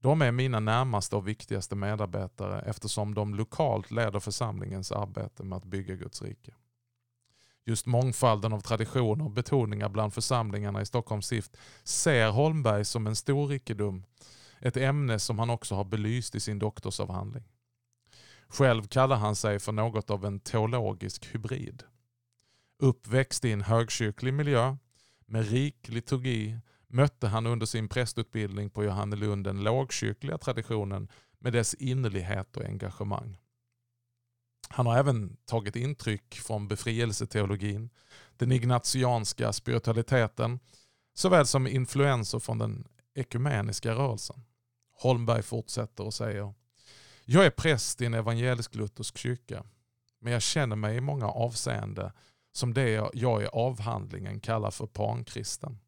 De 0.00 0.22
är 0.22 0.32
mina 0.32 0.60
närmaste 0.60 1.16
och 1.16 1.28
viktigaste 1.28 1.76
medarbetare 1.76 2.62
eftersom 2.62 3.14
de 3.14 3.34
lokalt 3.34 3.90
leder 3.90 4.20
församlingens 4.20 4.92
arbete 4.92 5.44
med 5.44 5.56
att 5.56 5.64
bygga 5.64 5.94
Guds 5.94 6.22
rike. 6.22 6.54
Just 7.64 7.86
mångfalden 7.86 8.52
av 8.52 8.60
traditioner 8.60 9.24
och 9.24 9.30
betoningar 9.30 9.88
bland 9.88 10.14
församlingarna 10.14 10.82
i 10.82 10.86
Stockholms 10.86 11.26
stift 11.26 11.56
ser 11.84 12.30
Holmberg 12.30 12.84
som 12.84 13.06
en 13.06 13.16
stor 13.16 13.46
rikedom. 13.46 14.04
Ett 14.60 14.76
ämne 14.76 15.18
som 15.18 15.38
han 15.38 15.50
också 15.50 15.74
har 15.74 15.84
belyst 15.84 16.34
i 16.34 16.40
sin 16.40 16.58
doktorsavhandling. 16.58 17.44
Själv 18.48 18.86
kallar 18.86 19.16
han 19.16 19.36
sig 19.36 19.58
för 19.58 19.72
något 19.72 20.10
av 20.10 20.24
en 20.24 20.40
teologisk 20.40 21.34
hybrid. 21.34 21.82
Uppväxt 22.78 23.44
i 23.44 23.52
en 23.52 23.62
högkyrklig 23.62 24.34
miljö 24.34 24.76
med 25.26 25.50
rik 25.50 25.88
liturgi 25.88 26.58
mötte 26.88 27.28
han 27.28 27.46
under 27.46 27.66
sin 27.66 27.88
prästutbildning 27.88 28.70
på 28.70 28.84
Johannelund 28.84 29.44
den 29.44 29.62
lågkyrkliga 29.64 30.38
traditionen 30.38 31.08
med 31.38 31.52
dess 31.52 31.74
innerlighet 31.74 32.56
och 32.56 32.64
engagemang. 32.64 33.41
Han 34.74 34.86
har 34.86 34.98
även 34.98 35.36
tagit 35.44 35.76
intryck 35.76 36.34
från 36.34 36.68
befrielseteologin, 36.68 37.90
den 38.36 38.52
ignatianska 38.52 39.52
spiritualiteten, 39.52 40.60
såväl 41.14 41.46
som 41.46 41.66
influenser 41.66 42.38
från 42.38 42.58
den 42.58 42.88
ekumeniska 43.14 43.94
rörelsen. 43.94 44.44
Holmberg 44.92 45.42
fortsätter 45.42 46.04
och 46.04 46.14
säger 46.14 46.54
Jag 47.24 47.46
är 47.46 47.50
präst 47.50 48.00
i 48.00 48.06
en 48.06 48.14
evangelisk-luthersk 48.14 49.18
kyrka, 49.18 49.64
men 50.20 50.32
jag 50.32 50.42
känner 50.42 50.76
mig 50.76 50.96
i 50.96 51.00
många 51.00 51.28
avseenden 51.28 52.10
som 52.52 52.74
det 52.74 53.10
jag 53.12 53.42
i 53.42 53.46
avhandlingen 53.46 54.40
kallar 54.40 54.70
för 54.70 54.86
pankristen. 54.86 55.78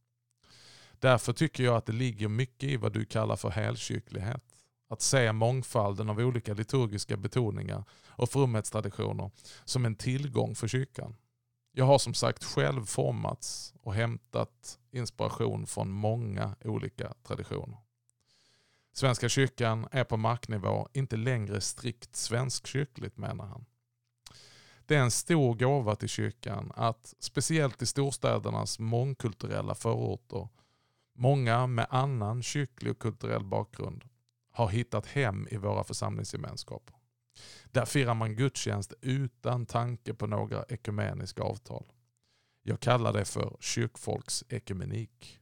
Därför 0.98 1.32
tycker 1.32 1.64
jag 1.64 1.76
att 1.76 1.86
det 1.86 1.92
ligger 1.92 2.28
mycket 2.28 2.68
i 2.68 2.76
vad 2.76 2.92
du 2.92 3.04
kallar 3.04 3.36
för 3.36 3.50
helkyrklighet. 3.50 4.53
Att 4.94 5.02
se 5.02 5.32
mångfalden 5.32 6.10
av 6.10 6.18
olika 6.18 6.54
liturgiska 6.54 7.16
betoningar 7.16 7.84
och 8.08 8.30
fromhetstraditioner 8.30 9.30
som 9.64 9.84
en 9.84 9.94
tillgång 9.94 10.54
för 10.54 10.68
kyrkan. 10.68 11.16
Jag 11.72 11.84
har 11.84 11.98
som 11.98 12.14
sagt 12.14 12.44
själv 12.44 12.84
formats 12.84 13.74
och 13.82 13.94
hämtat 13.94 14.78
inspiration 14.90 15.66
från 15.66 15.90
många 15.90 16.56
olika 16.64 17.14
traditioner. 17.22 17.78
Svenska 18.92 19.28
kyrkan 19.28 19.88
är 19.90 20.04
på 20.04 20.16
marknivå 20.16 20.88
inte 20.92 21.16
längre 21.16 21.60
strikt 21.60 22.16
svenskkyrkligt 22.16 23.16
menar 23.16 23.46
han. 23.46 23.64
Det 24.86 24.96
är 24.96 25.00
en 25.00 25.10
stor 25.10 25.54
gåva 25.54 25.96
till 25.96 26.08
kyrkan 26.08 26.72
att, 26.74 27.14
speciellt 27.18 27.82
i 27.82 27.86
storstädernas 27.86 28.78
mångkulturella 28.78 29.74
förorter, 29.74 30.48
många 31.14 31.66
med 31.66 31.86
annan 31.90 32.42
kyrklig 32.42 32.92
och 32.92 32.98
kulturell 32.98 33.44
bakgrund 33.44 34.04
har 34.54 34.68
hittat 34.68 35.06
hem 35.06 35.48
i 35.50 35.56
våra 35.56 35.84
församlingsgemenskaper. 35.84 36.96
Där 37.64 37.84
firar 37.84 38.14
man 38.14 38.36
gudstjänst 38.36 38.94
utan 39.00 39.66
tanke 39.66 40.14
på 40.14 40.26
några 40.26 40.64
ekumeniska 40.68 41.42
avtal. 41.42 41.92
Jag 42.62 42.80
kallar 42.80 43.12
det 43.12 43.24
för 43.24 43.56
kyrkfolksekumenik. 43.60 45.40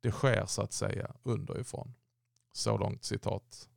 Det 0.00 0.10
sker 0.10 0.46
så 0.46 0.62
att 0.62 0.72
säga 0.72 1.14
underifrån. 1.22 1.94
Så 2.52 2.78
långt 2.78 3.04
citat 3.04 3.68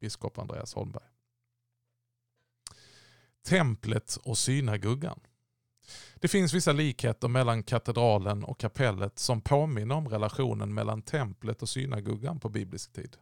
biskop 0.00 0.38
Andreas 0.38 0.74
Holmberg. 0.74 1.08
Templet 3.42 4.16
och 4.16 4.38
synagogan. 4.38 5.20
Det 6.14 6.28
finns 6.28 6.54
vissa 6.54 6.72
likheter 6.72 7.28
mellan 7.28 7.62
katedralen 7.62 8.44
och 8.44 8.60
kapellet 8.60 9.18
som 9.18 9.40
påminner 9.40 9.94
om 9.94 10.08
relationen 10.08 10.74
mellan 10.74 11.02
templet 11.02 11.62
och 11.62 11.68
synagogan 11.68 12.40
på 12.40 12.48
biblisk 12.48 12.92
tid. 12.92 13.16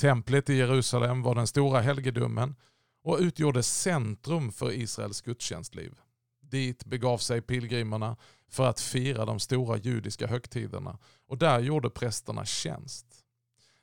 Templet 0.00 0.50
i 0.50 0.54
Jerusalem 0.54 1.22
var 1.22 1.34
den 1.34 1.46
stora 1.46 1.80
helgedomen 1.80 2.54
och 3.02 3.18
utgjorde 3.20 3.62
centrum 3.62 4.52
för 4.52 4.72
Israels 4.72 5.20
gudstjänstliv. 5.20 5.98
Dit 6.40 6.84
begav 6.84 7.18
sig 7.18 7.40
pilgrimerna 7.42 8.16
för 8.48 8.66
att 8.66 8.80
fira 8.80 9.24
de 9.24 9.40
stora 9.40 9.76
judiska 9.76 10.26
högtiderna 10.26 10.98
och 11.26 11.38
där 11.38 11.60
gjorde 11.60 11.90
prästerna 11.90 12.44
tjänst. 12.44 13.06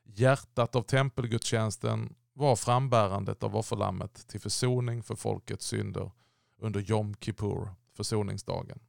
Hjärtat 0.03 0.75
av 0.75 0.81
tempelgudstjänsten 0.81 2.15
var 2.33 2.55
frambärandet 2.55 3.43
av 3.43 3.55
offerlammet 3.55 4.27
till 4.27 4.41
försoning 4.41 5.03
för 5.03 5.15
folkets 5.15 5.65
synder 5.65 6.11
under 6.59 6.79
Jom 6.79 7.15
Kippur, 7.15 7.69
försoningsdagen. 7.93 8.79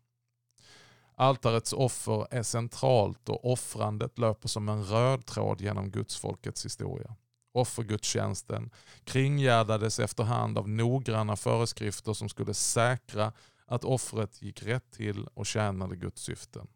Altarets 1.21 1.73
offer 1.73 2.27
är 2.31 2.43
centralt 2.43 3.29
och 3.29 3.53
offrandet 3.53 4.19
löper 4.19 4.49
som 4.49 4.69
en 4.69 4.85
röd 4.85 5.27
tråd 5.27 5.61
genom 5.61 5.91
gudsfolkets 5.91 6.65
historia. 6.65 7.17
Offergudstjänsten 7.53 8.71
kringgärdades 9.05 9.99
efterhand 9.99 10.59
av 10.59 10.69
noggranna 10.69 11.37
föreskrifter 11.37 12.13
som 12.13 12.29
skulle 12.29 12.55
säkra 12.55 13.33
att 13.67 13.85
offret 13.85 14.43
gick 14.43 14.63
rätt 14.63 14.91
till 14.91 15.27
och 15.35 15.47
tjänade 15.47 15.97
Guds 15.97 16.23
syften. 16.23 16.67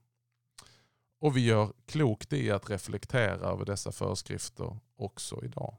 Och 1.21 1.37
vi 1.37 1.41
gör 1.45 1.73
klokt 1.87 2.33
i 2.33 2.51
att 2.51 2.71
reflektera 2.71 3.51
över 3.51 3.65
dessa 3.65 3.93
föreskrifter 3.93 4.79
också 4.97 5.45
idag. 5.45 5.77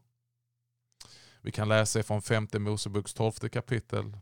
Vi 1.41 1.51
kan 1.51 1.69
läsa 1.69 2.03
från 2.03 2.21
femte 2.21 2.59
Moseboks 2.59 3.13
tolfte 3.13 3.49
kapitel. 3.49 4.17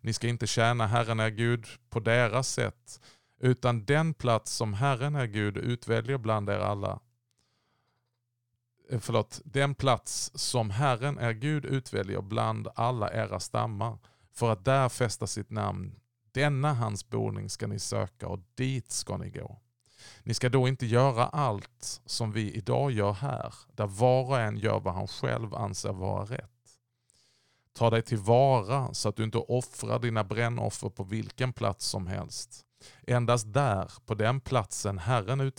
Ni 0.00 0.12
ska 0.12 0.28
inte 0.28 0.46
tjäna 0.46 0.86
Herren 0.86 1.20
er 1.20 1.30
Gud 1.30 1.66
på 1.90 2.00
deras 2.00 2.48
sätt, 2.48 3.00
utan 3.40 3.84
den 3.84 4.14
plats 4.14 4.52
som 4.52 4.74
Herren 4.74 5.14
är 5.14 5.26
Gud 5.26 5.56
utväljer 5.56 6.18
bland 6.18 6.50
er 6.50 6.58
alla. 6.58 7.00
Eh, 8.90 9.00
förlåt, 9.00 9.40
den 9.44 9.74
plats 9.74 10.30
som 10.34 10.70
Herren 10.70 11.18
är 11.18 11.32
Gud 11.32 11.64
utväljer 11.64 12.22
bland 12.22 12.68
alla 12.74 13.12
era 13.12 13.40
stammar 13.40 13.98
för 14.32 14.52
att 14.52 14.64
där 14.64 14.88
fästa 14.88 15.26
sitt 15.26 15.50
namn. 15.50 16.00
Denna 16.32 16.74
hans 16.74 17.08
boning 17.08 17.50
ska 17.50 17.66
ni 17.66 17.78
söka 17.78 18.28
och 18.28 18.40
dit 18.54 18.92
ska 18.92 19.16
ni 19.16 19.30
gå. 19.30 19.60
Ni 20.22 20.34
ska 20.34 20.48
då 20.48 20.68
inte 20.68 20.86
göra 20.86 21.26
allt 21.26 22.00
som 22.06 22.32
vi 22.32 22.52
idag 22.52 22.90
gör 22.90 23.12
här, 23.12 23.54
där 23.72 23.86
var 23.86 24.24
och 24.24 24.40
en 24.40 24.56
gör 24.56 24.80
vad 24.80 24.94
han 24.94 25.08
själv 25.08 25.54
anser 25.54 25.92
vara 25.92 26.24
rätt. 26.24 26.50
Ta 27.72 27.90
dig 27.90 28.02
tillvara 28.02 28.94
så 28.94 29.08
att 29.08 29.16
du 29.16 29.24
inte 29.24 29.38
offrar 29.38 29.98
dina 29.98 30.24
brännoffer 30.24 30.88
på 30.88 31.04
vilken 31.04 31.52
plats 31.52 31.86
som 31.86 32.06
helst. 32.06 32.66
Endast 33.06 33.52
där, 33.52 33.92
på 34.06 34.14
den 34.14 34.40
platsen 34.40 34.98
Herren 34.98 35.52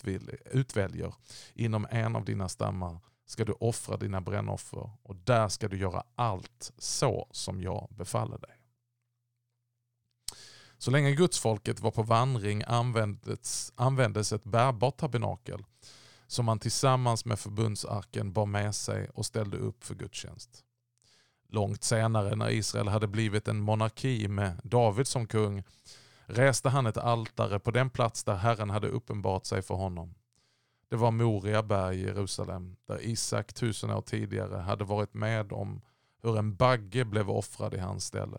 utväljer, 0.52 1.14
inom 1.54 1.88
en 1.90 2.16
av 2.16 2.26
dina 2.26 2.50
stammar, 2.50 3.00
ska 3.26 3.46
du 3.46 3.54
offra 3.60 3.98
dina 3.98 4.22
brännoffer 4.22 4.90
och 5.04 5.16
där 5.16 5.48
ska 5.48 5.68
du 5.68 5.78
göra 5.78 6.04
allt 6.16 6.72
så 6.78 7.28
som 7.32 7.62
jag 7.62 7.88
befaller 7.90 8.38
dig. 8.38 8.62
Så 10.78 10.92
länge 10.92 11.12
gudsfolket 11.12 11.80
var 11.80 11.92
på 11.92 12.04
vandring 12.04 12.64
användes, 12.68 13.74
användes 13.76 14.34
ett 14.34 14.44
bärbart 14.44 14.98
tabernakel 14.98 15.64
som 16.28 16.46
man 16.46 16.60
tillsammans 16.60 17.26
med 17.26 17.40
förbundsarken 17.40 18.34
bar 18.34 18.46
med 18.46 18.76
sig 18.76 19.10
och 19.10 19.26
ställde 19.26 19.58
upp 19.58 19.84
för 19.84 19.96
gudstjänst. 19.96 20.64
Långt 21.50 21.84
senare 21.84 22.36
när 22.36 22.50
Israel 22.50 22.88
hade 22.88 23.08
blivit 23.08 23.48
en 23.48 23.60
monarki 23.60 24.28
med 24.28 24.60
David 24.64 25.08
som 25.08 25.28
kung 25.28 25.64
reste 26.26 26.70
han 26.70 26.86
ett 26.86 26.98
altare 26.98 27.60
på 27.60 27.72
den 27.72 27.90
plats 27.90 28.24
där 28.24 28.36
Herren 28.36 28.70
hade 28.70 28.88
uppenbarat 28.88 29.46
sig 29.46 29.62
för 29.62 29.76
honom. 29.76 30.16
Det 30.90 30.96
var 30.96 31.12
Moria 31.12 31.64
berg 31.64 31.96
i 31.96 32.06
Jerusalem 32.06 32.76
där 32.88 33.02
Isak 33.02 33.54
tusen 33.54 33.92
år 33.92 34.02
tidigare 34.02 34.58
hade 34.58 34.84
varit 34.84 35.14
med 35.14 35.54
om 35.54 35.82
hur 36.24 36.38
en 36.38 36.56
bagge 36.56 37.06
blev 37.06 37.30
offrad 37.30 37.74
i 37.74 37.78
hans 37.78 38.06
ställe. 38.06 38.38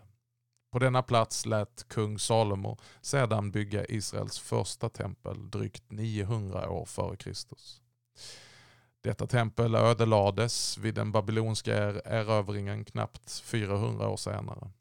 På 0.71 0.79
denna 0.79 1.03
plats 1.03 1.45
lät 1.45 1.87
kung 1.87 2.19
Salomo 2.19 2.77
sedan 3.01 3.51
bygga 3.51 3.85
Israels 3.85 4.39
första 4.39 4.89
tempel 4.89 5.49
drygt 5.49 5.91
900 5.91 6.69
år 6.69 6.85
före 6.85 7.15
Kristus. 7.15 7.81
Detta 9.01 9.27
tempel 9.27 9.75
ödelades 9.75 10.77
vid 10.77 10.95
den 10.95 11.11
babylonska 11.11 11.75
erövringen 12.01 12.85
knappt 12.85 13.39
400 13.39 14.09
år 14.09 14.17
senare. 14.17 14.71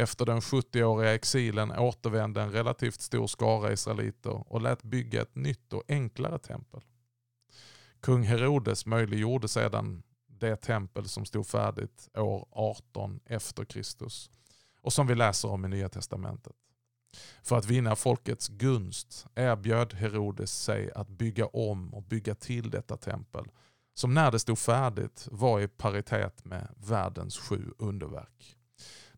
Efter 0.00 0.26
den 0.26 0.40
70-åriga 0.40 1.14
exilen 1.14 1.72
återvände 1.72 2.42
en 2.42 2.52
relativt 2.52 3.00
stor 3.00 3.26
skara 3.26 3.72
israeliter 3.72 4.52
och 4.52 4.60
lät 4.60 4.82
bygga 4.82 5.22
ett 5.22 5.34
nytt 5.34 5.72
och 5.72 5.82
enklare 5.88 6.38
tempel. 6.38 6.80
Kung 8.00 8.22
Herodes 8.22 8.86
möjliggjorde 8.86 9.48
sedan 9.48 10.02
det 10.26 10.56
tempel 10.56 11.08
som 11.08 11.24
stod 11.24 11.46
färdigt 11.46 12.08
år 12.14 12.48
18 12.50 13.20
efter 13.24 13.64
Kristus 13.64 14.30
och 14.80 14.92
som 14.92 15.06
vi 15.06 15.14
läser 15.14 15.48
om 15.48 15.64
i 15.64 15.68
Nya 15.68 15.88
Testamentet. 15.88 16.56
För 17.42 17.56
att 17.56 17.66
vinna 17.66 17.96
folkets 17.96 18.48
gunst 18.48 19.26
erbjöd 19.34 19.94
Herodes 19.94 20.62
sig 20.62 20.92
att 20.92 21.08
bygga 21.08 21.46
om 21.46 21.94
och 21.94 22.02
bygga 22.02 22.34
till 22.34 22.70
detta 22.70 22.96
tempel 22.96 23.44
som 23.94 24.14
när 24.14 24.30
det 24.30 24.38
stod 24.38 24.58
färdigt 24.58 25.28
var 25.30 25.60
i 25.60 25.68
paritet 25.68 26.44
med 26.44 26.68
världens 26.76 27.38
sju 27.38 27.72
underverk. 27.78 28.57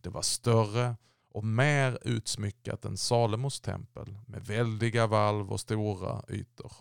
Det 0.00 0.11
var 0.11 0.23
större 0.23 0.97
och 1.33 1.45
mer 1.45 1.99
utsmyckat 2.02 2.85
än 2.85 2.97
Salomos 2.97 3.61
tempel 3.61 4.19
med 4.26 4.47
väldiga 4.47 5.07
valv 5.07 5.52
och 5.52 5.61
stora 5.61 6.23
ytor. 6.28 6.73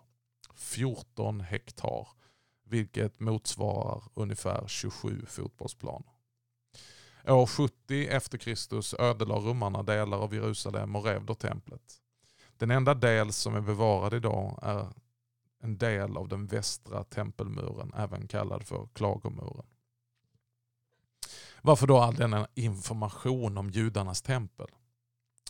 14 0.55 1.41
hektar, 1.41 2.07
vilket 2.65 3.19
motsvarar 3.19 4.03
ungefär 4.13 4.67
27 4.67 5.25
fotbollsplaner. 5.27 6.11
År 7.27 7.45
70 7.45 8.07
efter 8.07 8.37
Kristus 8.37 8.93
ödelade 8.93 9.41
romarna 9.41 9.83
delar 9.83 10.17
av 10.17 10.33
Jerusalem 10.33 10.95
och 10.95 11.05
rev 11.05 11.25
då 11.25 11.35
templet. 11.35 12.01
Den 12.57 12.71
enda 12.71 12.93
del 12.93 13.33
som 13.33 13.55
är 13.55 13.61
bevarad 13.61 14.13
idag 14.13 14.59
är 14.61 14.87
en 15.61 15.77
del 15.77 16.17
av 16.17 16.27
den 16.27 16.47
västra 16.47 17.03
tempelmuren, 17.03 17.93
även 17.97 18.27
kallad 18.27 18.63
för 18.63 18.87
klagomuren. 18.93 19.65
Varför 21.61 21.87
då 21.87 21.97
all 21.97 22.15
denna 22.15 22.47
information 22.55 23.57
om 23.57 23.69
judarnas 23.69 24.21
tempel? 24.21 24.67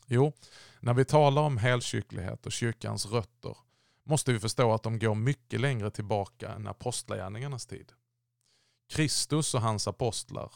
Jo, 0.08 0.34
när 0.80 0.94
vi 0.94 1.06
talar 1.06 1.42
om 1.42 1.58
helkyrklighet 1.58 2.46
och 2.46 2.52
kyrkans 2.52 3.06
rötter 3.06 3.58
måste 4.04 4.34
vi 4.34 4.40
förstå 4.40 4.74
att 4.74 4.84
de 4.84 5.00
går 5.00 5.16
mycket 5.16 5.62
längre 5.62 5.92
tillbaka 5.92 6.50
än 6.50 6.68
apostlagärningarnas 6.68 7.66
tid. 7.66 7.92
Kristus 8.90 9.54
och 9.54 9.62
hans 9.62 9.88
apostlar, 9.88 10.52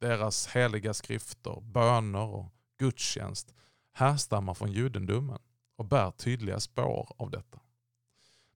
deras 0.00 0.46
heliga 0.46 0.94
skrifter, 0.94 1.60
böner 1.60 2.26
och 2.26 2.46
gudstjänst 2.78 3.54
härstammar 3.92 4.54
från 4.54 4.72
judendomen 4.72 5.38
och 5.76 5.84
bär 5.84 6.10
tydliga 6.10 6.60
spår 6.60 7.12
av 7.18 7.30
detta. 7.30 7.60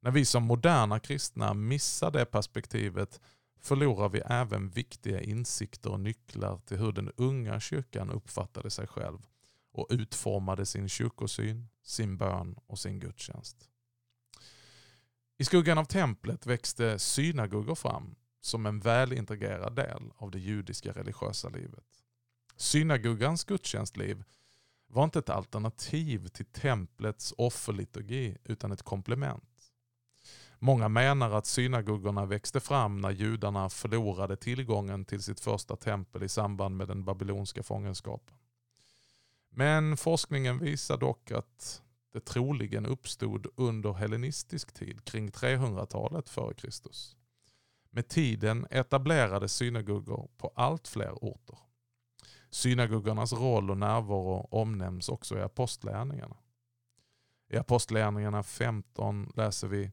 När 0.01 0.11
vi 0.11 0.25
som 0.25 0.43
moderna 0.43 1.01
kristna 1.01 1.55
missar 1.55 2.11
det 2.11 2.25
perspektivet 2.25 3.21
förlorar 3.63 4.09
vi 4.09 4.19
även 4.19 4.71
viktiga 4.71 5.21
insikter 5.21 5.91
och 5.91 6.01
nycklar 6.01 6.59
till 6.59 6.79
hur 6.79 6.93
den 6.93 7.13
unga 7.17 7.61
kyrkan 7.61 8.11
uppfattade 8.11 8.71
sig 8.71 8.87
själv 8.87 9.19
och 9.73 9.87
utformade 9.91 10.67
sin 10.67 10.89
kyrkosyn, 10.89 11.69
sin 11.83 12.17
bön 12.17 12.57
och 12.67 12.79
sin 12.79 13.01
gudstjänst. 13.01 13.69
I 15.39 15.45
skuggan 15.45 15.79
av 15.79 15.85
templet 15.85 16.47
växte 16.47 16.99
synagogor 16.99 17.75
fram 17.75 18.15
som 18.41 18.67
en 18.67 18.81
välintegrerad 18.81 19.77
del 19.77 20.13
av 20.17 20.31
det 20.31 20.39
judiska 20.39 20.93
religiösa 20.93 21.49
livet. 21.49 21.87
Synagogans 22.57 23.45
gudstjänstliv 23.45 24.25
var 24.87 25.05
inte 25.05 25.19
ett 25.19 25.31
alternativ 25.31 26.29
till 26.29 26.47
templets 26.47 27.35
offerliturgi 27.39 28.37
utan 28.45 28.73
ett 28.73 28.83
komplement. 28.83 29.52
Många 30.65 30.89
menar 30.89 31.31
att 31.31 31.47
synagogorna 31.47 32.27
växte 32.27 32.61
fram 32.61 33.01
när 33.01 33.11
judarna 33.11 33.69
förlorade 33.69 34.37
tillgången 34.37 35.05
till 35.05 35.23
sitt 35.23 35.41
första 35.41 35.77
tempel 35.77 36.23
i 36.23 36.29
samband 36.29 36.77
med 36.77 36.89
den 36.89 37.05
babylonska 37.05 37.63
fångenskapen. 37.63 38.37
Men 39.51 39.97
forskningen 39.97 40.59
visar 40.59 40.97
dock 40.97 41.31
att 41.31 41.83
det 42.13 42.21
troligen 42.21 42.87
uppstod 42.87 43.47
under 43.57 43.93
hellenistisk 43.93 44.73
tid 44.73 45.05
kring 45.05 45.31
300-talet 45.31 46.29
före 46.29 46.55
Kristus. 46.55 47.17
Med 47.91 48.09
tiden 48.09 48.67
etablerades 48.71 49.55
synagogor 49.55 50.31
på 50.37 50.53
allt 50.55 50.89
fler 50.89 51.25
orter. 51.25 51.59
Synagogornas 52.51 53.33
roll 53.33 53.71
och 53.71 53.79
närvaro 53.79 54.49
omnämns 54.51 55.09
också 55.09 55.39
i 55.39 55.43
apostlärningarna. 55.43 56.37
I 57.49 57.57
apostlärningarna 57.57 58.43
15 58.43 59.33
läser 59.37 59.69
vi 59.69 59.91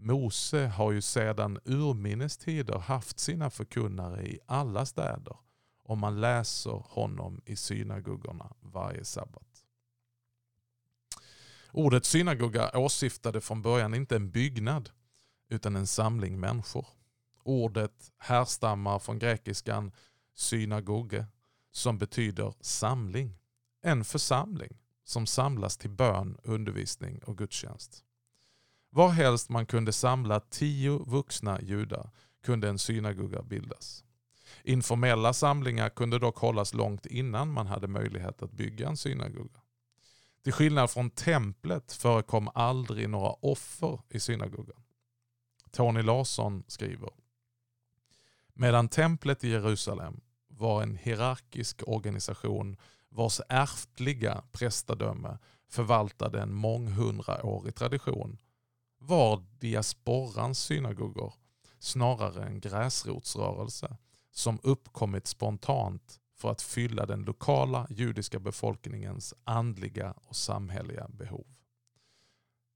Mose 0.00 0.66
har 0.66 0.92
ju 0.92 1.00
sedan 1.00 1.58
urminnes 1.64 2.36
tider 2.36 2.78
haft 2.78 3.18
sina 3.18 3.50
förkunnare 3.50 4.26
i 4.26 4.38
alla 4.46 4.86
städer 4.86 5.36
och 5.82 5.98
man 5.98 6.20
läser 6.20 6.84
honom 6.88 7.40
i 7.46 7.56
synagogorna 7.56 8.52
varje 8.60 9.04
sabbat. 9.04 9.64
Ordet 11.72 12.04
synagoga 12.04 12.70
åsyftade 12.74 13.40
från 13.40 13.62
början 13.62 13.94
inte 13.94 14.16
en 14.16 14.30
byggnad 14.30 14.90
utan 15.48 15.76
en 15.76 15.86
samling 15.86 16.40
människor. 16.40 16.86
Ordet 17.42 18.12
härstammar 18.18 18.98
från 18.98 19.18
grekiskan 19.18 19.92
synagoge 20.34 21.26
som 21.70 21.98
betyder 21.98 22.54
samling. 22.60 23.38
En 23.82 24.04
församling 24.04 24.78
som 25.04 25.26
samlas 25.26 25.76
till 25.76 25.90
bön, 25.90 26.38
undervisning 26.42 27.18
och 27.18 27.38
gudstjänst. 27.38 28.04
Var 28.90 29.08
helst 29.08 29.48
man 29.48 29.66
kunde 29.66 29.92
samla 29.92 30.40
tio 30.40 31.04
vuxna 31.06 31.60
judar 31.60 32.10
kunde 32.42 32.68
en 32.68 32.78
synagoga 32.78 33.42
bildas. 33.42 34.04
Informella 34.62 35.32
samlingar 35.32 35.88
kunde 35.88 36.18
dock 36.18 36.38
hållas 36.38 36.74
långt 36.74 37.06
innan 37.06 37.52
man 37.52 37.66
hade 37.66 37.88
möjlighet 37.88 38.42
att 38.42 38.52
bygga 38.52 38.88
en 38.88 38.96
synagoga. 38.96 39.60
Till 40.44 40.52
skillnad 40.52 40.90
från 40.90 41.10
templet 41.10 41.92
förekom 41.92 42.50
aldrig 42.54 43.08
några 43.08 43.30
offer 43.30 44.00
i 44.08 44.20
synagogan. 44.20 44.82
Tony 45.70 46.02
Larsson 46.02 46.64
skriver 46.66 47.10
Medan 48.54 48.88
templet 48.88 49.44
i 49.44 49.48
Jerusalem 49.48 50.20
var 50.48 50.82
en 50.82 50.96
hierarkisk 50.96 51.82
organisation 51.86 52.76
vars 53.08 53.40
ärftliga 53.48 54.42
prästadöme 54.52 55.38
förvaltade 55.68 56.40
en 56.40 56.54
månghundraårig 56.54 57.74
tradition 57.74 58.38
var 58.98 59.44
diasporans 59.58 60.58
synagogor 60.58 61.34
snarare 61.78 62.44
en 62.44 62.60
gräsrotsrörelse 62.60 63.96
som 64.30 64.60
uppkommit 64.62 65.26
spontant 65.26 66.20
för 66.36 66.50
att 66.50 66.62
fylla 66.62 67.06
den 67.06 67.22
lokala 67.22 67.86
judiska 67.90 68.38
befolkningens 68.38 69.34
andliga 69.44 70.14
och 70.16 70.36
samhälleliga 70.36 71.08
behov. 71.08 71.46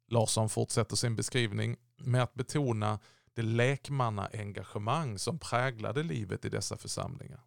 Larsson 0.09 0.49
fortsätter 0.49 0.97
sin 0.97 1.17
beskrivning 1.17 1.77
med 1.97 2.23
att 2.23 2.35
betona 2.35 2.99
det 3.35 3.43
lekmannaengagemang 3.43 5.19
som 5.19 5.39
präglade 5.39 6.03
livet 6.03 6.45
i 6.45 6.49
dessa 6.49 6.77
församlingar. 6.77 7.41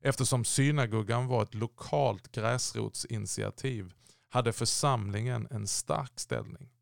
Eftersom 0.00 0.44
synagogan 0.44 1.26
var 1.26 1.42
ett 1.42 1.54
lokalt 1.54 2.32
gräsrotsinitiativ 2.32 3.92
hade 4.28 4.52
församlingen 4.52 5.48
en 5.50 5.66
stark 5.66 6.20
ställning. 6.20 6.73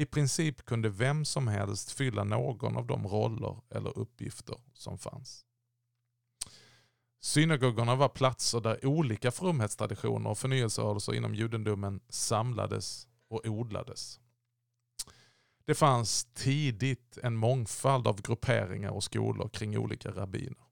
I 0.00 0.06
princip 0.06 0.64
kunde 0.64 0.88
vem 0.88 1.24
som 1.24 1.48
helst 1.48 1.92
fylla 1.92 2.24
någon 2.24 2.76
av 2.76 2.86
de 2.86 3.06
roller 3.06 3.56
eller 3.70 3.98
uppgifter 3.98 4.56
som 4.74 4.98
fanns. 4.98 5.44
Synagogorna 7.20 7.96
var 7.96 8.08
platser 8.08 8.60
där 8.60 8.86
olika 8.86 9.30
fromhetstraditioner 9.30 10.30
och 10.30 10.38
förnyelserörelser 10.38 11.14
inom 11.14 11.34
judendomen 11.34 12.00
samlades 12.08 13.08
och 13.28 13.46
odlades. 13.46 14.20
Det 15.64 15.74
fanns 15.74 16.24
tidigt 16.34 17.18
en 17.22 17.36
mångfald 17.36 18.08
av 18.08 18.22
grupperingar 18.22 18.90
och 18.90 19.04
skolor 19.04 19.48
kring 19.48 19.78
olika 19.78 20.10
rabbiner. 20.10 20.64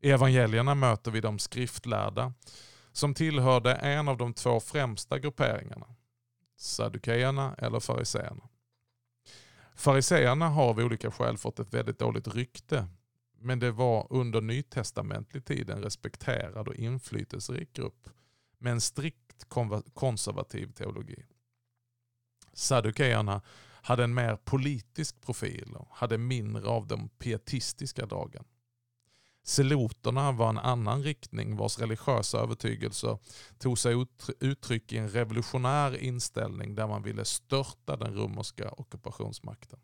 I 0.00 0.10
evangelierna 0.10 0.74
möter 0.74 1.10
vi 1.10 1.20
de 1.20 1.38
skriftlärda 1.38 2.32
som 2.92 3.14
tillhörde 3.14 3.74
en 3.74 4.08
av 4.08 4.16
de 4.16 4.34
två 4.34 4.60
främsta 4.60 5.18
grupperingarna, 5.18 5.86
saddukeerna 6.56 7.54
eller 7.58 7.80
fariseerna. 7.80 8.48
Fariseerna 9.74 10.48
har 10.48 10.68
av 10.68 10.78
olika 10.78 11.10
skäl 11.10 11.38
fått 11.38 11.60
ett 11.60 11.74
väldigt 11.74 11.98
dåligt 11.98 12.28
rykte, 12.28 12.86
men 13.38 13.58
det 13.58 13.70
var 13.70 14.06
under 14.10 14.40
nytestamentlig 14.40 15.44
tid 15.44 15.70
en 15.70 15.82
respekterad 15.82 16.68
och 16.68 16.74
inflytelserik 16.74 17.72
grupp 17.72 18.08
med 18.58 18.72
en 18.72 18.80
strikt 18.80 19.48
konservativ 19.94 20.72
teologi. 20.72 21.24
Saddukeerna 22.52 23.42
hade 23.82 24.04
en 24.04 24.14
mer 24.14 24.36
politisk 24.36 25.20
profil 25.20 25.74
och 25.76 25.88
hade 25.90 26.18
mindre 26.18 26.68
av 26.68 26.86
de 26.86 27.08
pietistiska 27.08 28.06
dragen. 28.06 28.44
Seloterna 29.46 30.32
var 30.32 30.48
en 30.48 30.58
annan 30.58 31.02
riktning 31.02 31.56
vars 31.56 31.78
religiösa 31.78 32.38
övertygelser 32.38 33.18
tog 33.58 33.78
sig 33.78 34.06
uttryck 34.40 34.92
i 34.92 34.98
en 34.98 35.08
revolutionär 35.08 35.96
inställning 35.96 36.74
där 36.74 36.86
man 36.86 37.02
ville 37.02 37.24
störta 37.24 37.96
den 37.96 38.14
romerska 38.14 38.70
ockupationsmakten. 38.70 39.80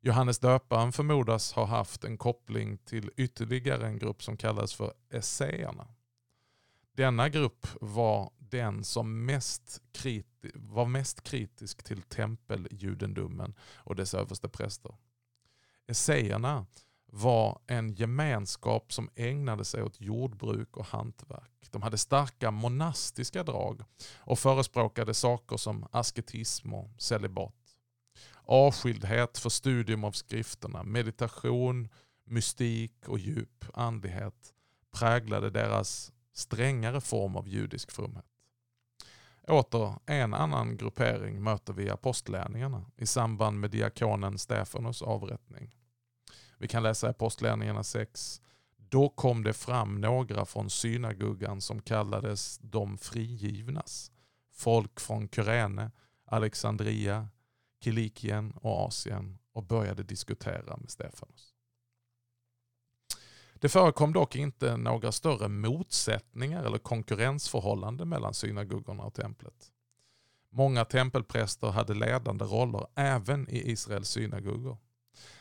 Johannes 0.00 0.38
döparen 0.38 0.92
förmodas 0.92 1.52
ha 1.52 1.64
haft 1.64 2.04
en 2.04 2.18
koppling 2.18 2.78
till 2.78 3.10
ytterligare 3.16 3.86
en 3.86 3.98
grupp 3.98 4.22
som 4.22 4.36
kallades 4.36 4.74
för 4.74 4.94
esséerna. 5.10 5.88
Denna 6.92 7.28
grupp 7.28 7.66
var 7.80 8.30
den 8.38 8.84
som 8.84 9.24
mest 9.24 9.82
kriti 9.92 10.26
var 10.54 10.86
mest 10.86 11.22
kritisk 11.22 11.82
till 11.82 12.02
tempeljudendomen 12.02 13.54
och 13.74 13.96
dess 13.96 14.14
överste 14.14 14.48
präster. 14.48 14.96
Esséerna 15.86 16.66
var 17.06 17.58
en 17.66 17.94
gemenskap 17.94 18.92
som 18.92 19.10
ägnade 19.14 19.64
sig 19.64 19.82
åt 19.82 20.00
jordbruk 20.00 20.76
och 20.76 20.86
hantverk. 20.86 21.68
De 21.70 21.82
hade 21.82 21.98
starka 21.98 22.50
monastiska 22.50 23.42
drag 23.42 23.82
och 24.16 24.38
förespråkade 24.38 25.14
saker 25.14 25.56
som 25.56 25.86
asketism 25.92 26.74
och 26.74 26.90
celibat. 26.98 27.54
Avskildhet 28.44 29.38
för 29.38 29.50
studium 29.50 30.04
av 30.04 30.12
skrifterna, 30.12 30.82
meditation, 30.82 31.88
mystik 32.24 33.08
och 33.08 33.18
djup 33.18 33.64
andlighet 33.74 34.54
präglade 34.90 35.50
deras 35.50 36.12
strängare 36.32 37.00
form 37.00 37.36
av 37.36 37.48
judisk 37.48 37.90
fromhet. 37.90 38.24
Åter 39.48 39.98
en 40.06 40.34
annan 40.34 40.76
gruppering 40.76 41.42
möter 41.42 41.72
vi 41.72 41.84
i 41.84 41.90
apostlärningarna 41.90 42.84
i 42.96 43.06
samband 43.06 43.60
med 43.60 43.70
diakonen 43.70 44.38
Stefanos 44.38 45.02
avrättning. 45.02 45.75
Vi 46.58 46.68
kan 46.68 46.82
läsa 46.82 47.06
i 47.06 47.10
Apostlagärningarna 47.10 47.84
6. 47.84 48.42
Då 48.76 49.08
kom 49.08 49.42
det 49.42 49.52
fram 49.52 50.00
några 50.00 50.44
från 50.44 50.70
synagogan 50.70 51.60
som 51.60 51.82
kallades 51.82 52.58
de 52.62 52.98
frigivnas. 52.98 54.12
Folk 54.52 55.00
från 55.00 55.28
Kyrene, 55.28 55.90
Alexandria, 56.24 57.28
Kilikien 57.84 58.50
och 58.50 58.86
Asien 58.86 59.38
och 59.52 59.62
började 59.62 60.02
diskutera 60.02 60.76
med 60.76 60.90
Stefanos. 60.90 61.54
Det 63.54 63.68
förekom 63.68 64.12
dock 64.12 64.36
inte 64.36 64.76
några 64.76 65.12
större 65.12 65.48
motsättningar 65.48 66.64
eller 66.64 66.78
konkurrensförhållanden 66.78 68.08
mellan 68.08 68.34
synagogorna 68.34 69.02
och 69.02 69.14
templet. 69.14 69.72
Många 70.50 70.84
tempelpräster 70.84 71.70
hade 71.70 71.94
ledande 71.94 72.44
roller 72.44 72.86
även 72.94 73.50
i 73.50 73.70
Israels 73.70 74.08
synagogor. 74.08 74.78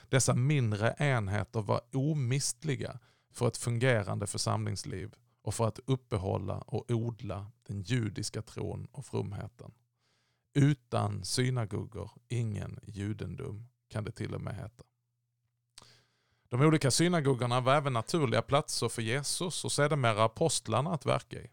Dessa 0.09 0.33
mindre 0.33 0.95
enheter 0.97 1.61
var 1.61 1.81
omistliga 1.93 2.99
för 3.31 3.47
ett 3.47 3.57
fungerande 3.57 4.27
församlingsliv 4.27 5.13
och 5.41 5.53
för 5.53 5.67
att 5.67 5.79
uppehålla 5.85 6.57
och 6.57 6.91
odla 6.91 7.51
den 7.67 7.81
judiska 7.81 8.41
tron 8.41 8.87
och 8.91 9.05
fromheten. 9.05 9.71
Utan 10.53 11.23
synagogor 11.23 12.11
ingen 12.27 12.79
judendom 12.83 13.67
kan 13.89 14.03
det 14.03 14.11
till 14.11 14.35
och 14.35 14.41
med 14.41 14.55
heta. 14.55 14.83
De 16.49 16.61
olika 16.61 16.91
synagogorna 16.91 17.61
var 17.61 17.75
även 17.75 17.93
naturliga 17.93 18.41
platser 18.41 18.89
för 18.89 19.01
Jesus 19.01 19.65
och 19.65 19.71
sedermera 19.71 20.23
apostlarna 20.23 20.93
att 20.93 21.05
verka 21.05 21.41
i. 21.41 21.51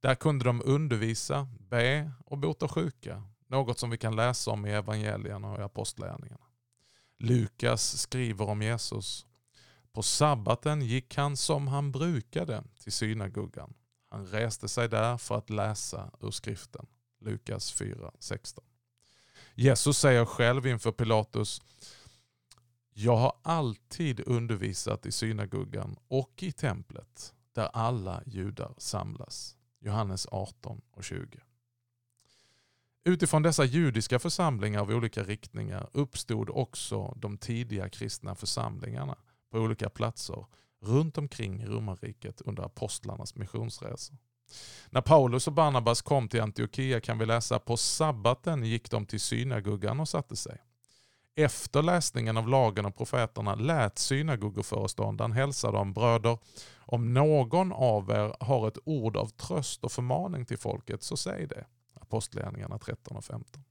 Där 0.00 0.14
kunde 0.14 0.44
de 0.44 0.62
undervisa, 0.64 1.48
be 1.58 2.12
och 2.24 2.38
bota 2.38 2.68
sjuka, 2.68 3.22
något 3.46 3.78
som 3.78 3.90
vi 3.90 3.98
kan 3.98 4.16
läsa 4.16 4.50
om 4.50 4.66
i 4.66 4.70
evangelierna 4.70 5.52
och 5.52 5.58
i 5.58 5.62
apostlagärningarna. 5.62 6.45
Lukas 7.18 8.00
skriver 8.00 8.48
om 8.48 8.62
Jesus. 8.62 9.26
På 9.92 10.02
sabbaten 10.02 10.82
gick 10.82 11.16
han 11.16 11.36
som 11.36 11.68
han 11.68 11.92
brukade 11.92 12.64
till 12.82 12.92
synagogan. 12.92 13.74
Han 14.10 14.26
reste 14.26 14.68
sig 14.68 14.88
där 14.88 15.18
för 15.18 15.38
att 15.38 15.50
läsa 15.50 16.10
ur 16.20 16.30
skriften. 16.30 16.86
Lukas 17.20 17.80
4.16. 17.80 18.58
Jesus 19.54 19.98
säger 19.98 20.24
själv 20.24 20.66
inför 20.66 20.92
Pilatus 20.92 21.60
jag 22.98 23.16
har 23.16 23.32
alltid 23.42 24.28
undervisat 24.28 25.06
i 25.06 25.12
synagogan 25.12 25.96
och 26.08 26.42
i 26.42 26.52
templet 26.52 27.34
där 27.52 27.70
alla 27.72 28.22
judar 28.26 28.74
samlas. 28.78 29.56
Johannes 29.80 30.26
18 30.30 30.80
och 30.90 31.04
20. 31.04 31.40
Utifrån 33.06 33.42
dessa 33.42 33.64
judiska 33.64 34.18
församlingar 34.18 34.80
av 34.80 34.90
olika 34.90 35.22
riktningar 35.22 35.88
uppstod 35.92 36.50
också 36.50 37.14
de 37.16 37.38
tidiga 37.38 37.88
kristna 37.88 38.34
församlingarna 38.34 39.16
på 39.50 39.58
olika 39.58 39.90
platser 39.90 40.46
runt 40.82 41.18
omkring 41.18 41.66
romarriket 41.66 42.40
under 42.40 42.62
apostlarnas 42.62 43.34
missionsresor. 43.34 44.16
När 44.90 45.00
Paulus 45.00 45.46
och 45.46 45.52
Barnabas 45.52 46.02
kom 46.02 46.28
till 46.28 46.40
Antiochia 46.40 47.00
kan 47.00 47.18
vi 47.18 47.26
läsa 47.26 47.58
på 47.58 47.76
sabbaten 47.76 48.64
gick 48.64 48.90
de 48.90 49.06
till 49.06 49.20
synagogan 49.20 50.00
och 50.00 50.08
satte 50.08 50.36
sig. 50.36 50.58
Efter 51.36 51.82
läsningen 51.82 52.36
av 52.36 52.48
lagen 52.48 52.86
och 52.86 52.96
profeterna 52.96 53.54
lät 53.54 53.98
synagogoföreståndaren 53.98 55.32
hälsa 55.32 55.70
dem 55.70 55.92
bröder, 55.92 56.38
om 56.78 57.14
någon 57.14 57.72
av 57.72 58.10
er 58.10 58.44
har 58.44 58.68
ett 58.68 58.78
ord 58.84 59.16
av 59.16 59.26
tröst 59.26 59.84
och 59.84 59.92
förmaning 59.92 60.44
till 60.44 60.58
folket 60.58 61.02
så 61.02 61.16
säg 61.16 61.46
det. 61.46 61.66
Apostlagärningarna 62.06 62.78
13 62.78 63.16
och 63.16 63.24
15. 63.24 63.64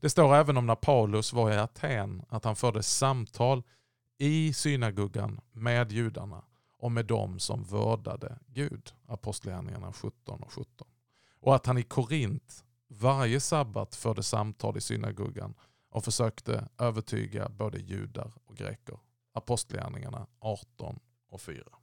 Det 0.00 0.10
står 0.10 0.34
även 0.34 0.56
om 0.56 0.66
när 0.66 0.74
Paulus 0.74 1.32
var 1.32 1.52
i 1.52 1.56
Aten 1.56 2.22
att 2.28 2.44
han 2.44 2.56
förde 2.56 2.82
samtal 2.82 3.62
i 4.18 4.52
synagogan 4.52 5.40
med 5.52 5.92
judarna 5.92 6.44
och 6.78 6.92
med 6.92 7.06
dem 7.06 7.38
som 7.38 7.64
vördade 7.64 8.38
Gud. 8.46 8.92
Apostlagärningarna 9.06 9.92
17 9.92 10.42
och 10.42 10.52
17. 10.52 10.88
Och 11.40 11.54
att 11.54 11.66
han 11.66 11.78
i 11.78 11.82
Korint 11.82 12.64
varje 12.88 13.40
sabbat 13.40 13.96
förde 13.96 14.22
samtal 14.22 14.76
i 14.76 14.80
synagogan 14.80 15.54
och 15.90 16.04
försökte 16.04 16.68
övertyga 16.78 17.48
både 17.48 17.78
judar 17.78 18.32
och 18.44 18.56
greker. 18.56 18.98
Apostlagärningarna 19.32 20.26
18 20.40 21.00
och 21.30 21.40
4. 21.40 21.77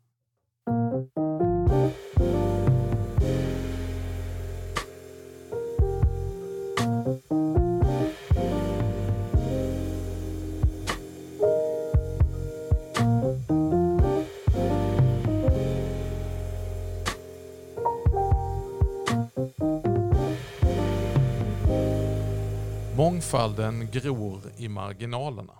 Mångfalden 23.36 23.91
gror 23.91 24.41
i 24.58 24.67
marginalerna. 24.67 25.54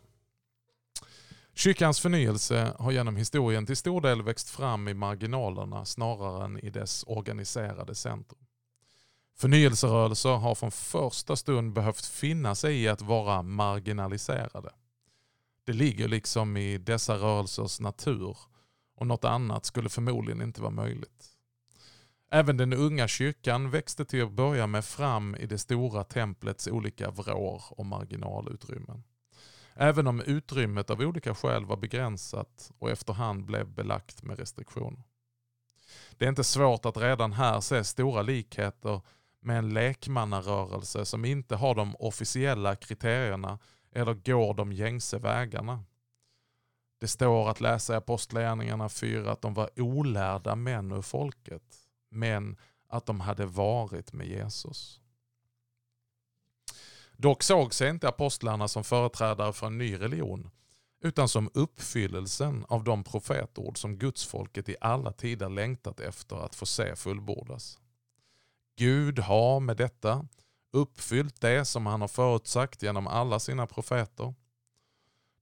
Kyrkans 1.54 2.00
förnyelse 2.00 2.74
har 2.80 2.92
genom 2.92 3.16
historien 3.16 3.66
till 3.66 3.76
stor 3.76 4.02
del 4.02 4.22
växt 4.22 4.50
fram 4.50 4.88
i 4.88 4.94
marginalerna 4.94 5.86
snarare 5.86 6.46
än 6.46 6.60
i 6.60 6.70
dess 6.70 7.04
organiserade 7.08 7.96
centrum. 7.96 8.40
Förnyelserörelser 9.38 10.36
har 10.36 10.56
från 10.56 10.72
första 10.72 11.36
stund 11.36 11.74
behövt 11.74 12.06
finna 12.06 12.56
sig 12.56 12.82
i 12.82 12.88
att 12.88 13.02
vara 13.02 13.42
marginaliserade. 13.42 14.70
Det 15.66 15.74
ligger 15.74 16.08
liksom 16.08 16.58
i 16.58 16.78
dessa 16.78 17.16
rörelsers 17.16 17.80
natur 17.80 18.38
och 18.96 19.08
något 19.08 19.26
annat 19.26 19.66
skulle 19.66 19.90
förmodligen 19.90 20.42
inte 20.42 20.62
vara 20.62 20.72
möjligt. 20.72 21.35
Även 22.30 22.58
den 22.58 22.74
unga 22.74 23.08
kyrkan 23.08 23.70
växte 23.70 24.06
till 24.06 24.24
att 24.24 24.32
börja 24.32 24.68
med 24.68 24.86
fram 24.86 25.36
i 25.36 25.46
det 25.46 25.58
stora 25.58 26.04
templets 26.04 26.68
olika 26.68 27.12
vrår 27.12 27.64
och 27.70 27.86
marginalutrymmen. 27.86 29.04
Även 29.74 30.08
om 30.08 30.22
utrymmet 30.22 30.90
av 30.90 31.00
olika 31.00 31.36
skäl 31.36 31.66
var 31.66 31.78
begränsat 31.78 32.72
och 32.80 32.90
efterhand 32.90 33.46
blev 33.46 33.68
belagt 33.68 34.24
med 34.24 34.40
restriktioner. 34.40 35.04
Det 36.18 36.26
är 36.26 36.30
inte 36.30 36.44
svårt 36.44 36.86
att 36.86 36.98
redan 36.98 37.34
här 37.34 37.62
se 37.62 37.84
stora 37.84 38.22
likheter 38.22 39.02
med 39.40 39.58
en 39.58 39.74
lekmannarörelse 39.74 41.06
som 41.06 41.26
inte 41.26 41.56
har 41.56 41.76
de 41.76 41.96
officiella 41.96 42.76
kriterierna 42.76 43.60
eller 43.92 44.14
går 44.14 44.54
de 44.54 44.74
gängse 44.74 45.18
vägarna. 45.18 45.84
Det 47.00 47.08
står 47.08 47.50
att 47.50 47.62
läsa 47.62 47.94
i 47.94 47.98
Apostlagärningarna 47.98 48.90
4 48.90 49.32
att 49.32 49.42
de 49.42 49.54
var 49.54 49.70
olärda 49.80 50.56
män 50.56 50.92
ur 50.92 51.02
folket, 51.02 51.85
men 52.16 52.58
att 52.88 53.06
de 53.06 53.20
hade 53.20 53.46
varit 53.46 54.14
med 54.14 54.28
Jesus. 54.28 55.00
Dock 57.18 57.44
såg 57.44 57.74
sig 57.74 57.90
inte 57.90 58.10
apostlarna 58.10 58.68
som 58.68 58.84
företrädare 58.84 59.54
för 59.54 59.68
en 59.68 59.78
ny 59.78 60.00
religion, 60.00 60.50
utan 61.02 61.30
som 61.30 61.50
uppfyllelsen 61.54 62.66
av 62.70 62.84
de 62.84 63.04
profetord 63.04 63.78
som 63.78 63.98
gudsfolket 63.98 64.70
i 64.70 64.76
alla 64.82 65.12
tider 65.12 65.50
längtat 65.50 66.00
efter 66.00 66.36
att 66.36 66.56
få 66.56 66.66
se 66.66 66.96
fullbordas. 66.96 67.80
Gud 68.78 69.20
har 69.20 69.60
med 69.60 69.78
detta 69.78 70.28
uppfyllt 70.72 71.42
det 71.42 71.66
som 71.66 71.86
han 71.86 72.02
har 72.02 72.08
förutsagt 72.08 72.84
genom 72.84 73.08
alla 73.08 73.40
sina 73.40 73.68
profeter. 73.68 74.34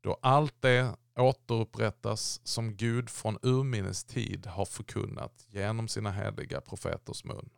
Då 0.01 0.17
allt 0.21 0.61
det 0.61 0.95
återupprättas 1.15 2.41
som 2.43 2.75
Gud 2.75 3.09
från 3.09 3.37
urminnes 3.41 4.03
tid 4.03 4.45
har 4.45 4.65
förkunnat 4.65 5.45
genom 5.49 5.87
sina 5.87 6.11
heliga 6.11 6.61
profeters 6.61 7.23
mun. 7.23 7.49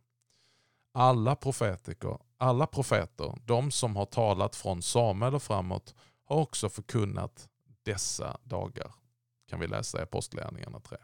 Alla 0.92 1.36
profetiker, 1.36 2.18
alla 2.38 2.66
profeter, 2.66 3.38
de 3.44 3.70
som 3.70 3.96
har 3.96 4.06
talat 4.06 4.56
från 4.56 4.82
Samuel 4.82 5.34
och 5.34 5.42
framåt, 5.42 5.94
har 6.24 6.36
också 6.36 6.68
förkunnat 6.68 7.48
dessa 7.82 8.38
dagar. 8.44 8.92
Kan 9.48 9.60
vi 9.60 9.66
läsa 9.66 9.98
i 9.98 10.02
Apostlagärningarna 10.02 10.80
3. 10.80 10.98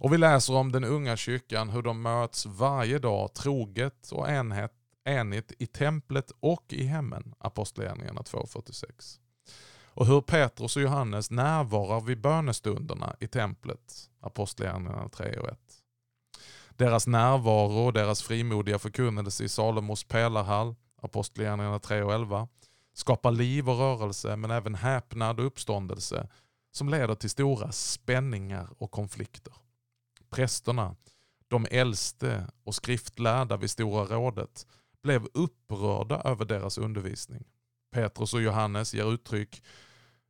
Och 0.00 0.12
vi 0.12 0.18
läser 0.18 0.54
om 0.54 0.72
den 0.72 0.84
unga 0.84 1.16
kyrkan, 1.16 1.68
hur 1.68 1.82
de 1.82 2.02
möts 2.02 2.46
varje 2.46 2.98
dag 2.98 3.34
troget 3.34 4.12
och 4.12 4.30
enhet, 4.30 4.72
enigt 5.04 5.52
i 5.58 5.66
templet 5.66 6.32
och 6.40 6.64
i 6.68 6.84
hemmen. 6.84 7.34
Apostlagärningarna 7.38 8.20
2.46. 8.20 9.18
Och 9.94 10.06
hur 10.06 10.20
Petrus 10.20 10.76
och 10.76 10.82
Johannes 10.82 11.30
närvarar 11.30 12.00
vid 12.00 12.20
bönestunderna 12.20 13.16
i 13.20 13.28
templet. 13.28 14.10
Apostlagärningarna 14.20 15.08
3 15.08 15.36
och 15.38 15.48
1. 15.48 15.58
Deras 16.76 17.06
närvaro 17.06 17.86
och 17.86 17.92
deras 17.92 18.22
frimodiga 18.22 18.78
förkunnelse 18.78 19.44
i 19.44 19.48
Salomos 19.48 20.04
pelarhall, 20.04 20.74
Apostlagärningarna 21.02 21.78
3 21.78 22.02
och 22.02 22.14
11, 22.14 22.48
skapar 22.94 23.30
liv 23.30 23.70
och 23.70 23.78
rörelse 23.78 24.36
men 24.36 24.50
även 24.50 24.74
häpnad 24.74 25.40
och 25.40 25.46
uppståndelse 25.46 26.28
som 26.72 26.88
leder 26.88 27.14
till 27.14 27.30
stora 27.30 27.72
spänningar 27.72 28.68
och 28.78 28.90
konflikter. 28.90 29.54
Prästerna, 30.30 30.96
de 31.48 31.66
äldste 31.70 32.46
och 32.64 32.74
skriftlärda 32.74 33.56
vid 33.56 33.70
Stora 33.70 34.04
rådet 34.04 34.66
blev 35.02 35.26
upprörda 35.34 36.22
över 36.24 36.44
deras 36.44 36.78
undervisning. 36.78 37.44
Petrus 37.92 38.34
och 38.34 38.42
Johannes 38.42 38.94
ger 38.94 39.12
uttryck 39.12 39.62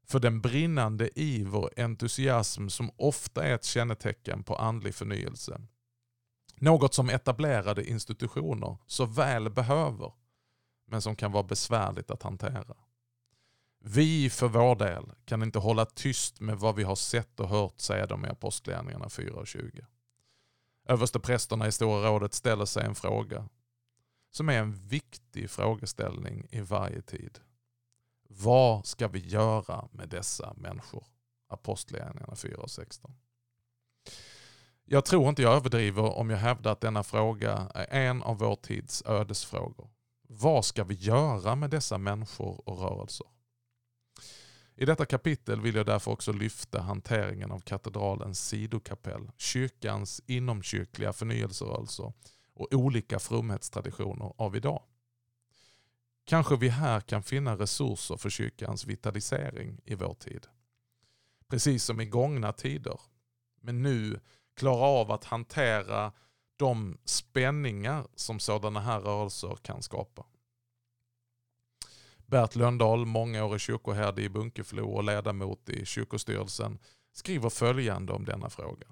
för 0.07 0.21
den 0.21 0.41
brinnande 0.41 1.21
iver 1.21 1.59
och 1.59 1.79
entusiasm 1.79 2.69
som 2.69 2.91
ofta 2.97 3.45
är 3.45 3.55
ett 3.55 3.65
kännetecken 3.65 4.43
på 4.43 4.57
andlig 4.57 4.95
förnyelse. 4.95 5.61
Något 6.57 6.95
som 6.95 7.11
etablerade 7.11 7.89
institutioner 7.89 8.77
så 8.87 9.07
väl 9.07 9.51
behöver, 9.51 10.13
men 10.87 11.03
som 11.03 11.17
kan 11.17 11.33
vara 11.33 11.43
besvärligt 11.43 12.11
att 12.11 12.23
hantera. 12.23 12.77
Vi 13.81 14.31
för 14.31 14.49
vår 14.49 14.77
del 14.77 15.13
kan 15.25 15.43
inte 15.43 15.59
hålla 15.59 15.85
tyst 15.85 16.41
med 16.41 16.59
vad 16.59 16.75
vi 16.75 16.83
har 16.83 16.97
sett 16.97 17.41
och 17.41 17.49
hört, 17.49 17.81
säger 17.81 18.07
de 18.07 18.25
i 18.25 18.29
Apostlagärningarna 18.29 19.09
4.20. 19.09 19.85
Översteprästerna 20.89 21.67
i 21.67 21.73
Stora 21.73 22.09
rådet 22.09 22.35
ställer 22.35 22.65
sig 22.65 22.85
en 22.85 22.95
fråga 22.95 23.49
som 24.31 24.49
är 24.49 24.59
en 24.59 24.73
viktig 24.73 25.51
frågeställning 25.51 26.47
i 26.51 26.61
varje 26.61 27.03
tid. 27.03 27.39
Vad 28.37 28.87
ska 28.87 29.09
vi 29.09 29.19
göra 29.19 29.89
med 29.93 30.09
dessa 30.09 30.55
människor? 30.57 31.05
Apostlagärningarna 31.49 32.37
4 32.37 32.57
och 32.57 32.71
16. 32.71 33.15
Jag 34.85 35.05
tror 35.05 35.29
inte 35.29 35.43
jag 35.43 35.57
överdriver 35.57 36.03
om 36.03 36.31
jag 36.31 36.39
hävdar 36.39 36.73
att 36.73 36.81
denna 36.81 37.03
fråga 37.03 37.71
är 37.75 38.01
en 38.01 38.23
av 38.23 38.39
vår 38.39 38.57
tids 38.57 39.03
ödesfrågor. 39.07 39.91
Vad 40.29 40.65
ska 40.65 40.85
vi 40.85 40.95
göra 40.95 41.57
med 41.57 41.71
dessa 41.71 41.99
människor 41.99 42.69
och 42.69 42.79
rörelser? 42.79 43.27
I 44.77 44.85
detta 44.85 45.07
kapitel 45.07 45.61
vill 45.61 45.75
jag 45.75 45.87
därför 45.87 46.11
också 46.11 46.33
lyfta 46.33 46.81
hanteringen 46.81 47.51
av 47.51 47.61
katedralens 47.61 48.49
sidokapell, 48.49 49.31
kyrkans 49.37 50.23
inomkyrkliga 50.27 51.13
förnyelserörelser 51.13 52.13
och 52.55 52.75
olika 52.75 53.19
fromhetstraditioner 53.19 54.33
av 54.37 54.57
idag. 54.57 54.83
Kanske 56.25 56.57
vi 56.57 56.69
här 56.69 57.01
kan 57.01 57.23
finna 57.23 57.57
resurser 57.57 58.17
för 58.17 58.31
kyrkans 58.31 58.87
vitalisering 58.87 59.81
i 59.85 59.95
vår 59.95 60.15
tid. 60.15 60.47
Precis 61.49 61.85
som 61.85 62.01
i 62.01 62.07
gångna 62.07 62.53
tider. 62.53 63.01
Men 63.61 63.83
nu 63.83 64.21
klara 64.57 64.87
av 64.87 65.13
att 65.13 65.25
hantera 65.25 66.13
de 66.57 66.99
spänningar 67.05 68.07
som 68.15 68.41
sådana 68.41 68.81
här 68.81 69.01
rörelser 69.01 69.57
kan 69.63 69.83
skapa. 69.83 70.27
Bert 72.27 72.57
Lönndahl, 72.57 73.07
mångårig 73.07 73.61
kyrkoherde 73.61 74.23
i 74.23 74.29
Bunkeflo 74.29 74.91
och 74.91 75.05
ledamot 75.05 75.69
i 75.69 75.87
kyrkostyrelsen, 75.87 76.79
skriver 77.13 77.51
följande 77.51 78.13
om 78.13 78.25
denna 78.25 78.51
fråga. 78.51 78.87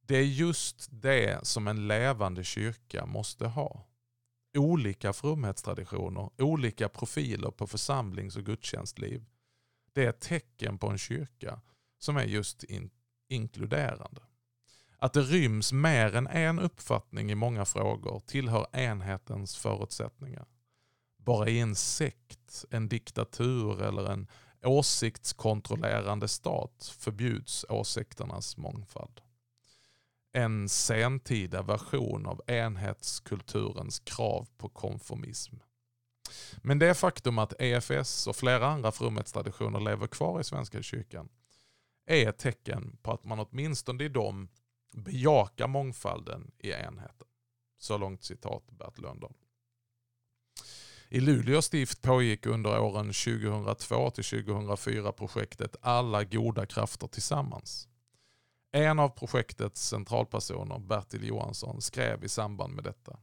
Det 0.00 0.16
är 0.16 0.24
just 0.24 0.88
det 0.90 1.46
som 1.46 1.68
en 1.68 1.88
levande 1.88 2.44
kyrka 2.44 3.06
måste 3.06 3.46
ha. 3.46 3.84
Olika 4.58 5.12
fromhetstraditioner, 5.12 6.30
olika 6.38 6.88
profiler 6.88 7.50
på 7.50 7.66
församlings 7.66 8.36
och 8.36 8.44
gudstjänstliv. 8.44 9.24
Det 9.92 10.04
är 10.04 10.08
ett 10.08 10.20
tecken 10.20 10.78
på 10.78 10.88
en 10.88 10.98
kyrka 10.98 11.60
som 11.98 12.16
är 12.16 12.24
just 12.24 12.64
in 12.64 12.90
inkluderande. 13.28 14.20
Att 14.98 15.12
det 15.12 15.22
ryms 15.22 15.72
mer 15.72 16.16
än 16.16 16.26
en 16.26 16.58
uppfattning 16.58 17.30
i 17.30 17.34
många 17.34 17.64
frågor 17.64 18.22
tillhör 18.26 18.66
enhetens 18.72 19.56
förutsättningar. 19.56 20.46
Bara 21.16 21.48
i 21.48 21.60
en 21.60 21.74
sekt, 21.74 22.64
en 22.70 22.88
diktatur 22.88 23.82
eller 23.82 24.12
en 24.12 24.26
åsiktskontrollerande 24.64 26.28
stat 26.28 26.94
förbjuds 26.98 27.66
åsikternas 27.68 28.56
mångfald. 28.56 29.20
En 30.38 30.68
sentida 30.68 31.62
version 31.62 32.26
av 32.26 32.42
enhetskulturens 32.46 33.98
krav 33.98 34.48
på 34.56 34.68
konformism. 34.68 35.56
Men 36.56 36.78
det 36.78 36.94
faktum 36.94 37.38
att 37.38 37.60
EFS 37.60 38.26
och 38.26 38.36
flera 38.36 38.66
andra 38.66 38.92
fromhetstraditioner 38.92 39.80
lever 39.80 40.06
kvar 40.06 40.40
i 40.40 40.44
Svenska 40.44 40.82
kyrkan 40.82 41.28
är 42.06 42.28
ett 42.28 42.38
tecken 42.38 42.98
på 43.02 43.12
att 43.12 43.24
man 43.24 43.40
åtminstone 43.40 44.04
i 44.04 44.08
dem 44.08 44.48
bejakar 44.92 45.66
mångfalden 45.66 46.50
i 46.58 46.70
enheten. 46.70 47.26
Så 47.78 47.98
långt 47.98 48.24
citat 48.24 48.70
Bert 48.70 48.98
Lönndahl. 48.98 49.34
I 51.08 51.20
Luleå 51.20 51.62
stift 51.62 52.02
pågick 52.02 52.46
under 52.46 52.80
åren 52.80 53.06
2002 53.06 54.10
till 54.10 54.24
2004 54.24 55.12
projektet 55.12 55.76
Alla 55.80 56.24
goda 56.24 56.66
krafter 56.66 57.06
tillsammans. 57.06 57.88
En 58.72 58.98
av 58.98 59.08
projektets 59.08 59.88
centralpersoner, 59.88 60.78
Bertil 60.78 61.24
Johansson, 61.24 61.80
skrev 61.80 62.24
i 62.24 62.28
samband 62.28 62.74
med 62.74 62.84
detta. 62.84 63.18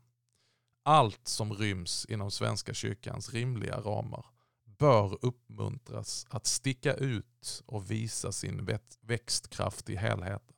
Allt 0.83 1.27
som 1.27 1.53
ryms 1.53 2.05
inom 2.05 2.31
Svenska 2.31 2.73
kyrkans 2.73 3.33
rimliga 3.33 3.79
ramar 3.79 4.25
bör 4.65 5.25
uppmuntras 5.25 6.27
att 6.29 6.45
sticka 6.45 6.93
ut 6.93 7.63
och 7.65 7.91
visa 7.91 8.31
sin 8.31 8.69
växtkraft 9.01 9.89
i 9.89 9.95
helheten. 9.95 10.55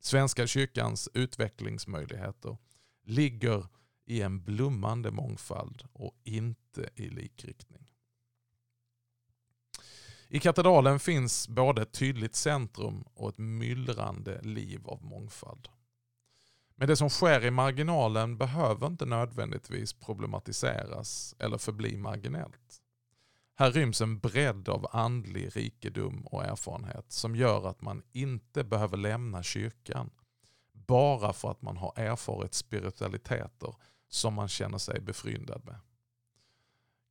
Svenska 0.00 0.46
kyrkans 0.46 1.08
utvecklingsmöjligheter 1.14 2.56
ligger 3.04 3.66
i 4.06 4.22
en 4.22 4.44
blommande 4.44 5.10
mångfald 5.10 5.88
och 5.92 6.14
inte 6.24 6.90
i 6.94 7.08
likriktning. 7.08 7.87
I 10.30 10.40
katedralen 10.40 10.98
finns 10.98 11.48
både 11.48 11.82
ett 11.82 11.92
tydligt 11.92 12.34
centrum 12.34 13.04
och 13.14 13.28
ett 13.28 13.38
myllrande 13.38 14.40
liv 14.42 14.86
av 14.86 15.04
mångfald. 15.04 15.68
Men 16.74 16.88
det 16.88 16.96
som 16.96 17.10
sker 17.10 17.44
i 17.44 17.50
marginalen 17.50 18.36
behöver 18.36 18.86
inte 18.86 19.06
nödvändigtvis 19.06 19.92
problematiseras 19.92 21.34
eller 21.38 21.58
förbli 21.58 21.96
marginellt. 21.96 22.82
Här 23.54 23.72
ryms 23.72 24.00
en 24.00 24.18
bredd 24.18 24.68
av 24.68 24.86
andlig 24.92 25.56
rikedom 25.56 26.26
och 26.26 26.44
erfarenhet 26.44 27.12
som 27.12 27.36
gör 27.36 27.68
att 27.68 27.80
man 27.80 28.02
inte 28.12 28.64
behöver 28.64 28.96
lämna 28.96 29.42
kyrkan 29.42 30.10
bara 30.72 31.32
för 31.32 31.50
att 31.50 31.62
man 31.62 31.76
har 31.76 31.92
erfarit 31.96 32.54
spiritualiteter 32.54 33.74
som 34.08 34.34
man 34.34 34.48
känner 34.48 34.78
sig 34.78 35.00
befryndad 35.00 35.64
med. 35.64 35.76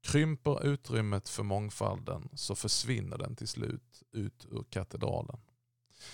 Krymper 0.07 0.65
utrymmet 0.65 1.29
för 1.29 1.43
mångfalden 1.43 2.29
så 2.33 2.55
försvinner 2.55 3.17
den 3.17 3.35
till 3.35 3.47
slut 3.47 4.03
ut 4.11 4.45
ur 4.51 4.63
katedralen. 4.69 5.39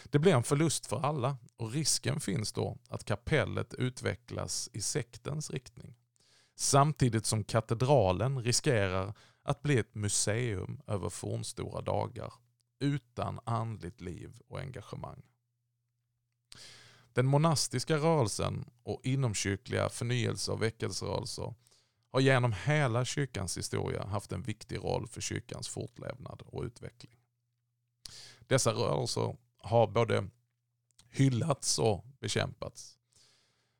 Det 0.03 0.19
blir 0.19 0.33
en 0.33 0.43
förlust 0.43 0.85
för 0.85 1.05
alla 1.05 1.37
och 1.57 1.71
risken 1.71 2.19
finns 2.19 2.53
då 2.53 2.77
att 2.89 3.05
kapellet 3.05 3.73
utvecklas 3.73 4.69
i 4.73 4.81
sektens 4.81 5.51
riktning. 5.51 5.95
Samtidigt 6.55 7.25
som 7.25 7.43
katedralen 7.43 8.43
riskerar 8.43 9.13
att 9.43 9.61
bli 9.61 9.77
ett 9.77 9.95
museum 9.95 10.81
över 10.87 11.09
fornstora 11.09 11.81
dagar 11.81 12.33
utan 12.79 13.39
andligt 13.45 14.01
liv 14.01 14.31
och 14.47 14.59
engagemang. 14.59 15.21
Den 17.13 17.25
monastiska 17.25 17.97
rörelsen 17.97 18.65
och 18.83 19.01
inomkyrkliga 19.03 19.89
förnyelse 19.89 20.51
och 20.51 20.61
väckelserörelser 20.61 21.53
har 22.13 22.19
genom 22.19 22.53
hela 22.65 23.05
kyrkans 23.05 23.57
historia 23.57 24.05
haft 24.05 24.31
en 24.31 24.41
viktig 24.41 24.77
roll 24.77 25.07
för 25.07 25.21
kyrkans 25.21 25.67
fortlevnad 25.67 26.41
och 26.45 26.63
utveckling. 26.63 27.19
Dessa 28.39 28.71
rörelser 28.71 29.35
har 29.57 29.87
både 29.87 30.29
hyllats 31.09 31.79
och 31.79 32.05
bekämpats. 32.19 32.97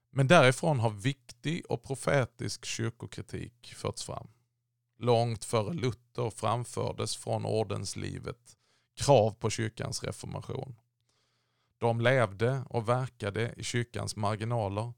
Men 0.10 0.28
därifrån 0.28 0.80
har 0.80 0.90
viktig 0.90 1.66
och 1.70 1.84
profetisk 1.84 2.66
kyrkokritik 2.66 3.74
förts 3.76 4.04
fram. 4.04 4.28
Långt 4.98 5.46
före 5.46 5.74
Luther 5.74 6.30
framfördes 6.30 7.16
från 7.18 7.46
ordenslivet 7.46 8.58
krav 8.96 9.32
på 9.32 9.50
kyrkans 9.50 10.04
reformation. 10.04 10.80
De 11.78 12.02
levde 12.02 12.64
och 12.70 12.90
verkade 12.90 13.54
i 13.58 13.64
kyrkans 13.64 14.16
marginaler 14.16 14.94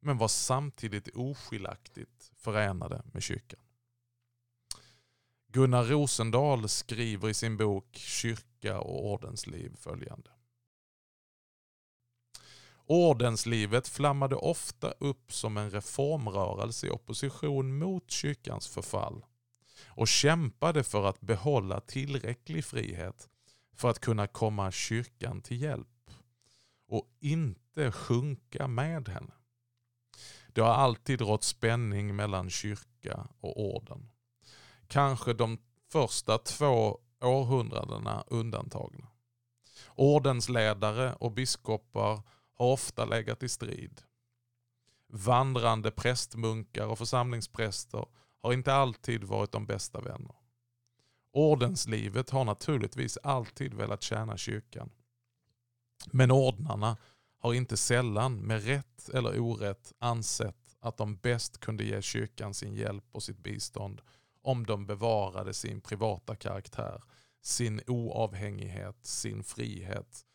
men 0.00 0.18
var 0.18 0.28
samtidigt 0.28 1.16
oskiljaktigt 1.16 2.32
förenade 2.36 3.02
med 3.12 3.22
kyrkan. 3.22 3.60
Gunnar 5.52 5.84
Rosendahl 5.84 6.68
skriver 6.68 7.28
i 7.28 7.34
sin 7.34 7.56
bok 7.56 7.96
Kyrka 7.96 8.80
och 8.80 9.06
ordensliv 9.06 9.76
följande. 9.76 10.30
Ordenslivet 12.86 13.88
flammade 13.88 14.36
ofta 14.36 14.90
upp 14.90 15.32
som 15.32 15.56
en 15.56 15.70
reformrörelse 15.70 16.86
i 16.86 16.90
opposition 16.90 17.78
mot 17.78 18.10
kyrkans 18.10 18.68
förfall 18.68 19.24
och 19.86 20.08
kämpade 20.08 20.84
för 20.84 21.04
att 21.04 21.20
behålla 21.20 21.80
tillräcklig 21.80 22.64
frihet 22.64 23.28
för 23.72 23.90
att 23.90 23.98
kunna 23.98 24.26
komma 24.26 24.72
kyrkan 24.72 25.40
till 25.40 25.62
hjälp 25.62 26.10
och 26.86 27.08
inte 27.20 27.92
sjunka 27.92 28.68
med 28.68 29.08
henne. 29.08 29.32
Det 30.52 30.60
har 30.60 30.74
alltid 30.74 31.20
rått 31.20 31.44
spänning 31.44 32.16
mellan 32.16 32.50
kyrka 32.50 33.26
och 33.40 33.60
orden. 33.60 34.10
Kanske 34.88 35.32
de 35.32 35.58
första 35.92 36.38
två 36.38 36.98
århundradena 37.20 38.24
undantagna. 38.26 39.06
Ordensledare 39.94 41.14
och 41.14 41.32
biskopar 41.32 42.22
har 42.54 42.72
ofta 42.72 43.04
legat 43.04 43.42
i 43.42 43.48
strid. 43.48 44.02
Vandrande 45.06 45.90
prästmunkar 45.90 46.86
och 46.86 46.98
församlingspräster 46.98 48.06
har 48.42 48.52
inte 48.52 48.74
alltid 48.74 49.24
varit 49.24 49.52
de 49.52 49.66
bästa 49.66 50.00
vänner. 50.00 50.34
Ordenslivet 51.32 52.30
har 52.30 52.44
naturligtvis 52.44 53.18
alltid 53.22 53.74
velat 53.74 54.02
tjäna 54.02 54.36
kyrkan. 54.36 54.90
Men 56.06 56.30
ordnarna 56.30 56.96
har 57.40 57.54
inte 57.54 57.76
sällan 57.76 58.36
med 58.36 58.64
rätt 58.64 59.08
eller 59.08 59.40
orätt 59.40 59.92
ansett 59.98 60.76
att 60.80 60.96
de 60.96 61.16
bäst 61.16 61.60
kunde 61.60 61.84
ge 61.84 62.02
kyrkan 62.02 62.54
sin 62.54 62.74
hjälp 62.74 63.04
och 63.12 63.22
sitt 63.22 63.38
bistånd 63.38 64.02
om 64.42 64.66
de 64.66 64.86
bevarade 64.86 65.54
sin 65.54 65.80
privata 65.80 66.36
karaktär, 66.36 67.02
sin 67.42 67.80
oavhängighet, 67.86 69.06
sin 69.06 69.44
frihet 69.44 70.26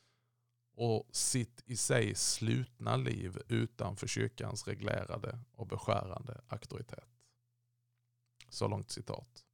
och 0.76 1.08
sitt 1.12 1.64
i 1.66 1.78
sig 1.78 2.16
slutna 2.16 2.98
liv 2.98 3.38
utanför 3.48 4.08
kyrkans 4.08 4.68
reglerade 4.68 5.40
och 5.52 5.68
beskärande 5.68 6.42
auktoritet. 6.48 7.10
Så 8.50 8.68
långt 8.68 8.92
citat. 8.92 9.46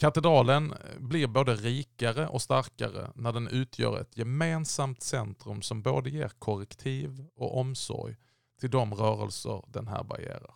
Katedralen 0.00 0.74
blir 0.98 1.26
både 1.26 1.54
rikare 1.54 2.28
och 2.28 2.42
starkare 2.42 3.10
när 3.14 3.32
den 3.32 3.48
utgör 3.48 4.00
ett 4.00 4.16
gemensamt 4.16 5.02
centrum 5.02 5.62
som 5.62 5.82
både 5.82 6.10
ger 6.10 6.28
korrektiv 6.28 7.26
och 7.34 7.58
omsorg 7.58 8.16
till 8.60 8.70
de 8.70 8.94
rörelser 8.94 9.64
den 9.68 9.88
härbärgerar. 9.88 10.54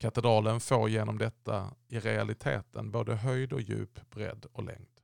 Katedralen 0.00 0.60
får 0.60 0.88
genom 0.88 1.18
detta 1.18 1.74
i 1.88 1.98
realiteten 1.98 2.90
både 2.90 3.16
höjd 3.16 3.52
och 3.52 3.60
djup, 3.60 4.10
bredd 4.10 4.46
och 4.52 4.64
längd. 4.64 5.00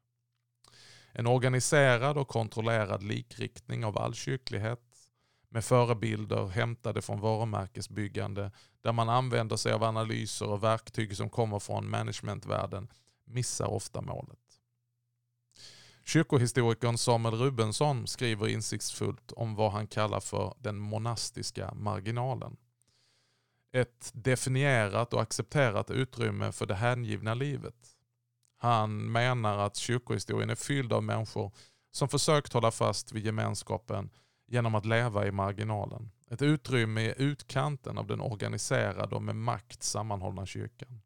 En 1.13 1.27
organiserad 1.27 2.19
och 2.19 2.29
kontrollerad 2.29 3.03
likriktning 3.03 3.85
av 3.85 3.99
all 3.99 4.15
kyrklighet 4.15 4.81
med 5.49 5.65
förebilder 5.65 6.47
hämtade 6.47 7.03
från 7.03 7.21
varumärkesbyggande 7.21 8.51
där 8.81 8.93
man 8.93 9.09
använder 9.09 9.57
sig 9.57 9.73
av 9.73 9.83
analyser 9.83 10.49
och 10.49 10.63
verktyg 10.63 11.17
som 11.17 11.31
kommer 11.31 11.59
från 11.59 11.91
managementvärlden 11.91 12.89
missar 13.27 13.67
ofta 13.67 14.01
målet. 14.01 14.39
Kyrkohistorikern 16.05 16.99
Samuel 16.99 17.35
Rubensson 17.35 18.07
skriver 18.07 18.49
insiktsfullt 18.49 19.33
om 19.33 19.55
vad 19.55 19.73
han 19.73 19.87
kallar 19.87 20.21
för 20.21 20.55
den 20.59 20.79
monastiska 20.79 21.75
marginalen. 21.75 22.57
Ett 23.73 24.11
definierat 24.15 25.15
och 25.15 25.23
accepterat 25.23 25.91
utrymme 25.91 26.53
för 26.53 26.67
det 26.67 26.75
hängivna 26.75 27.35
livet. 27.35 27.97
Han 28.59 29.13
menar 29.13 29.59
att 29.59 29.77
kyrkohistorien 29.77 30.51
är 30.51 30.55
fylld 30.55 30.93
av 30.93 31.03
människor 31.03 31.53
som 31.91 32.09
försökt 32.09 32.53
hålla 32.53 32.71
fast 32.71 33.13
vid 33.13 33.25
gemenskapen 33.27 34.11
genom 34.47 34.75
att 34.75 34.87
leva 34.87 35.27
i 35.27 35.31
marginalen. 35.31 36.11
Ett 36.31 36.43
utrymme 36.43 37.01
i 37.01 37.15
utkanten 37.17 37.99
av 37.99 38.07
den 38.07 38.21
organiserade 38.21 39.15
och 39.15 39.23
med 39.23 39.37
makt 39.37 39.83
sammanhållna 39.83 40.47
kyrkan. 40.47 41.01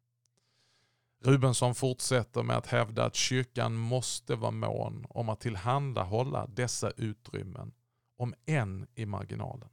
Rubensson 1.23 1.75
fortsätter 1.75 2.43
med 2.43 2.57
att 2.57 2.67
hävda 2.67 3.05
att 3.05 3.15
kyrkan 3.15 3.75
måste 3.75 4.35
vara 4.35 4.51
mån 4.51 5.05
om 5.09 5.29
att 5.29 5.39
tillhandahålla 5.39 6.47
dessa 6.47 6.91
utrymmen, 6.91 7.73
om 8.17 8.33
än 8.45 8.87
i 8.95 9.05
marginalen. 9.05 9.69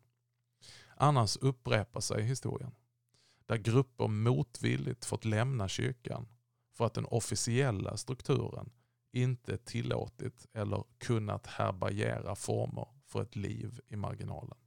Annars 0.97 1.37
upprepar 1.37 2.01
sig 2.01 2.23
historien, 2.23 2.75
där 3.47 3.57
grupper 3.57 4.09
motvilligt 4.09 5.05
fått 5.05 5.25
lämna 5.25 5.69
kyrkan 5.69 6.29
för 6.73 6.87
att 6.87 6.95
den 6.95 7.07
officiella 7.07 7.97
strukturen 7.97 8.71
inte 9.13 9.59
tillåtit 9.59 10.47
eller 10.53 10.85
kunnat 10.99 11.47
härbärgera 11.47 12.35
former 12.35 12.89
för 13.07 13.23
ett 13.23 13.37
liv 13.37 13.81
i 13.89 13.97
marginalen. 13.97 14.59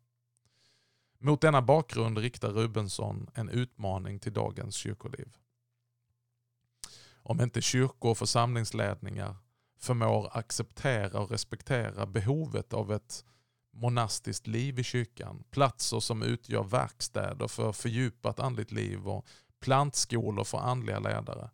Mot 1.20 1.41
denna 1.41 1.62
bakgrund 1.62 2.17
riktar 2.17 2.50
Rubensson 2.50 3.30
en 3.34 3.50
utmaning 3.50 4.20
till 4.20 4.34
dagens 4.34 4.76
kyrkoliv. 4.76 5.38
Om 7.24 7.42
inte 7.42 7.62
kyrkor 7.62 8.12
och 8.12 8.18
församlingsledningar 8.18 9.36
förmår 9.78 10.38
acceptera 10.38 11.20
och 11.20 11.32
respektera 11.32 12.06
behovet 12.06 12.74
av 12.74 12.92
ett 12.92 13.26
monastiskt 13.74 14.48
liv 14.48 14.80
i 14.80 14.84
kyrkan, 14.84 15.44
platser 15.52 16.00
som 16.00 16.24
utgör 16.24 16.64
verkstäder 16.64 17.48
för 17.48 17.72
fördjupat 17.72 18.40
andligt 18.40 18.72
liv 18.72 19.08
och 19.08 19.26
plantskolor 19.60 20.44
för 20.44 20.58
andliga 20.58 21.00
ledare, 21.00 21.50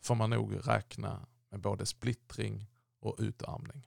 får 0.00 0.14
man 0.14 0.30
nog 0.30 0.68
räkna 0.68 1.26
med 1.50 1.60
både 1.60 1.86
splittring 1.86 2.66
och 3.00 3.16
utarmning. 3.18 3.86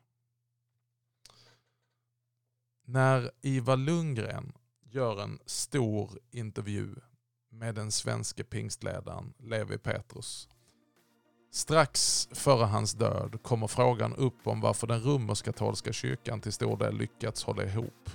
När 2.85 3.31
Ivar 3.41 3.77
Lundgren 3.77 4.53
gör 4.81 5.21
en 5.23 5.39
stor 5.45 6.19
intervju 6.31 6.95
med 7.49 7.75
den 7.75 7.91
svenske 7.91 8.43
pingstledaren 8.43 9.33
Levi 9.37 9.77
Petrus. 9.77 10.49
Strax 11.55 12.27
före 12.31 12.65
hans 12.65 12.93
död 12.93 13.39
kommer 13.41 13.67
frågan 13.67 14.15
upp 14.15 14.47
om 14.47 14.61
varför 14.61 14.87
den 14.87 15.03
romersk-katolska 15.03 15.93
kyrkan 15.93 16.41
till 16.41 16.53
stor 16.53 16.77
del 16.77 16.97
lyckats 16.97 17.43
hålla 17.43 17.63
ihop, 17.63 18.09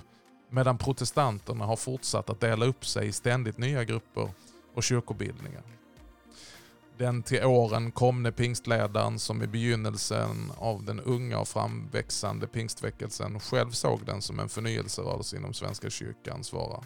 medan 0.49 0.77
protestanterna 0.77 1.65
har 1.65 1.75
fortsatt 1.75 2.29
att 2.29 2.39
dela 2.39 2.65
upp 2.65 2.85
sig 2.85 3.07
i 3.07 3.11
ständigt 3.11 3.57
nya 3.57 3.83
grupper 3.83 4.29
och 4.73 4.83
kyrkobildningar. 4.83 5.63
Den 6.97 7.23
till 7.23 7.43
åren 7.43 7.91
komne 7.91 8.31
pingstledaren 8.31 9.19
som 9.19 9.43
i 9.43 9.47
begynnelsen 9.47 10.51
av 10.57 10.83
den 10.83 10.99
unga 10.99 11.39
och 11.39 11.47
framväxande 11.47 12.47
pingstväckelsen 12.47 13.39
själv 13.39 13.71
såg 13.71 14.05
den 14.05 14.21
som 14.21 14.39
en 14.39 14.49
förnyelserörelse 14.49 15.37
inom 15.37 15.53
Svenska 15.53 15.89
kyrkan 15.89 16.43
svarar. 16.43 16.83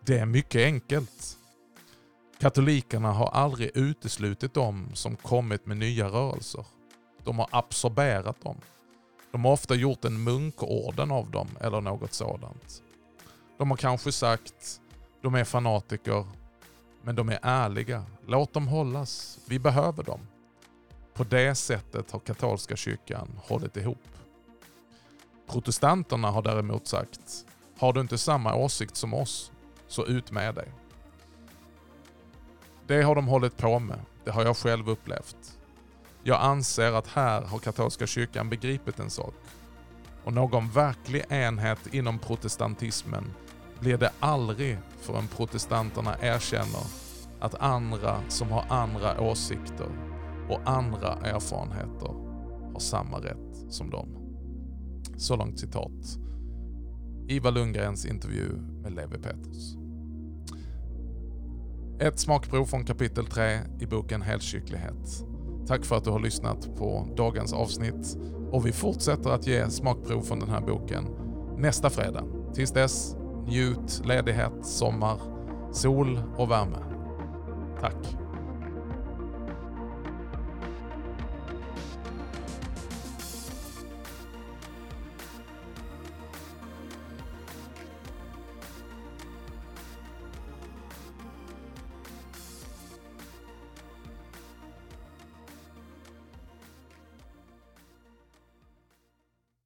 Det 0.00 0.18
är 0.18 0.26
mycket 0.26 0.64
enkelt. 0.64 1.36
Katolikerna 2.40 3.12
har 3.12 3.26
aldrig 3.26 3.70
uteslutit 3.74 4.54
dem 4.54 4.90
som 4.94 5.16
kommit 5.16 5.66
med 5.66 5.76
nya 5.76 6.08
rörelser. 6.08 6.66
De 7.24 7.38
har 7.38 7.48
absorberat 7.50 8.40
dem. 8.42 8.56
De 9.32 9.44
har 9.44 9.52
ofta 9.52 9.74
gjort 9.74 10.04
en 10.04 10.24
munkorden 10.24 11.10
av 11.10 11.30
dem 11.30 11.48
eller 11.60 11.80
något 11.80 12.12
sådant. 12.12 12.82
De 13.58 13.70
har 13.70 13.76
kanske 13.76 14.12
sagt 14.12 14.80
de 15.22 15.34
är 15.34 15.44
fanatiker 15.44 16.26
Men 17.02 17.16
de 17.16 17.28
är 17.28 17.38
ärliga. 17.42 18.04
Låt 18.26 18.52
dem 18.52 18.68
hållas. 18.68 19.38
Vi 19.48 19.58
behöver 19.58 20.02
dem. 20.02 20.20
På 21.14 21.24
det 21.24 21.54
sättet 21.54 22.10
har 22.10 22.20
katolska 22.20 22.76
kyrkan 22.76 23.40
hållit 23.42 23.76
ihop. 23.76 24.08
Protestanterna 25.46 26.30
har 26.30 26.42
däremot 26.42 26.86
sagt, 26.86 27.46
har 27.78 27.92
du 27.92 28.00
inte 28.00 28.18
samma 28.18 28.54
åsikt 28.54 28.96
som 28.96 29.14
oss, 29.14 29.52
så 29.88 30.06
ut 30.06 30.30
med 30.30 30.54
dig. 30.54 30.68
Det 32.90 33.02
har 33.02 33.14
de 33.14 33.28
hållit 33.28 33.56
på 33.56 33.78
med. 33.78 34.00
Det 34.24 34.30
har 34.30 34.44
jag 34.44 34.56
själv 34.56 34.88
upplevt. 34.88 35.58
Jag 36.22 36.40
anser 36.40 36.92
att 36.92 37.06
här 37.06 37.42
har 37.42 37.58
katolska 37.58 38.06
kyrkan 38.06 38.50
begripit 38.50 38.98
en 38.98 39.10
sak. 39.10 39.34
Och 40.24 40.32
någon 40.32 40.70
verklig 40.70 41.24
enhet 41.28 41.94
inom 41.94 42.18
protestantismen 42.18 43.24
blir 43.80 43.98
det 43.98 44.10
aldrig 44.20 44.78
förrän 45.00 45.28
protestanterna 45.28 46.16
erkänner 46.20 46.84
att 47.40 47.54
andra 47.54 48.20
som 48.28 48.48
har 48.48 48.64
andra 48.68 49.20
åsikter 49.20 49.88
och 50.48 50.60
andra 50.64 51.08
erfarenheter 51.08 52.14
har 52.72 52.80
samma 52.80 53.18
rätt 53.18 53.72
som 53.72 53.90
dem. 53.90 54.08
Så 55.16 55.36
långt 55.36 55.60
citat. 55.60 56.18
Ivar 57.28 57.50
Lundgrens 57.50 58.06
intervju 58.06 58.48
med 58.82 58.92
Levi 58.92 59.18
Petrus. 59.18 59.79
Ett 62.00 62.18
smakprov 62.18 62.64
från 62.64 62.84
kapitel 62.84 63.26
3 63.26 63.58
i 63.80 63.86
boken 63.86 64.22
Helkycklighet. 64.22 65.24
Tack 65.66 65.84
för 65.84 65.96
att 65.96 66.04
du 66.04 66.10
har 66.10 66.20
lyssnat 66.20 66.76
på 66.76 67.08
dagens 67.16 67.52
avsnitt 67.52 68.18
och 68.50 68.66
vi 68.66 68.72
fortsätter 68.72 69.30
att 69.30 69.46
ge 69.46 69.70
smakprov 69.70 70.22
från 70.22 70.40
den 70.40 70.48
här 70.48 70.60
boken 70.60 71.08
nästa 71.58 71.90
fredag. 71.90 72.24
Tills 72.54 72.72
dess, 72.72 73.16
njut 73.46 74.02
ledighet, 74.04 74.52
sommar, 74.66 75.18
sol 75.72 76.22
och 76.36 76.50
värme. 76.50 76.78
Tack. 77.80 78.19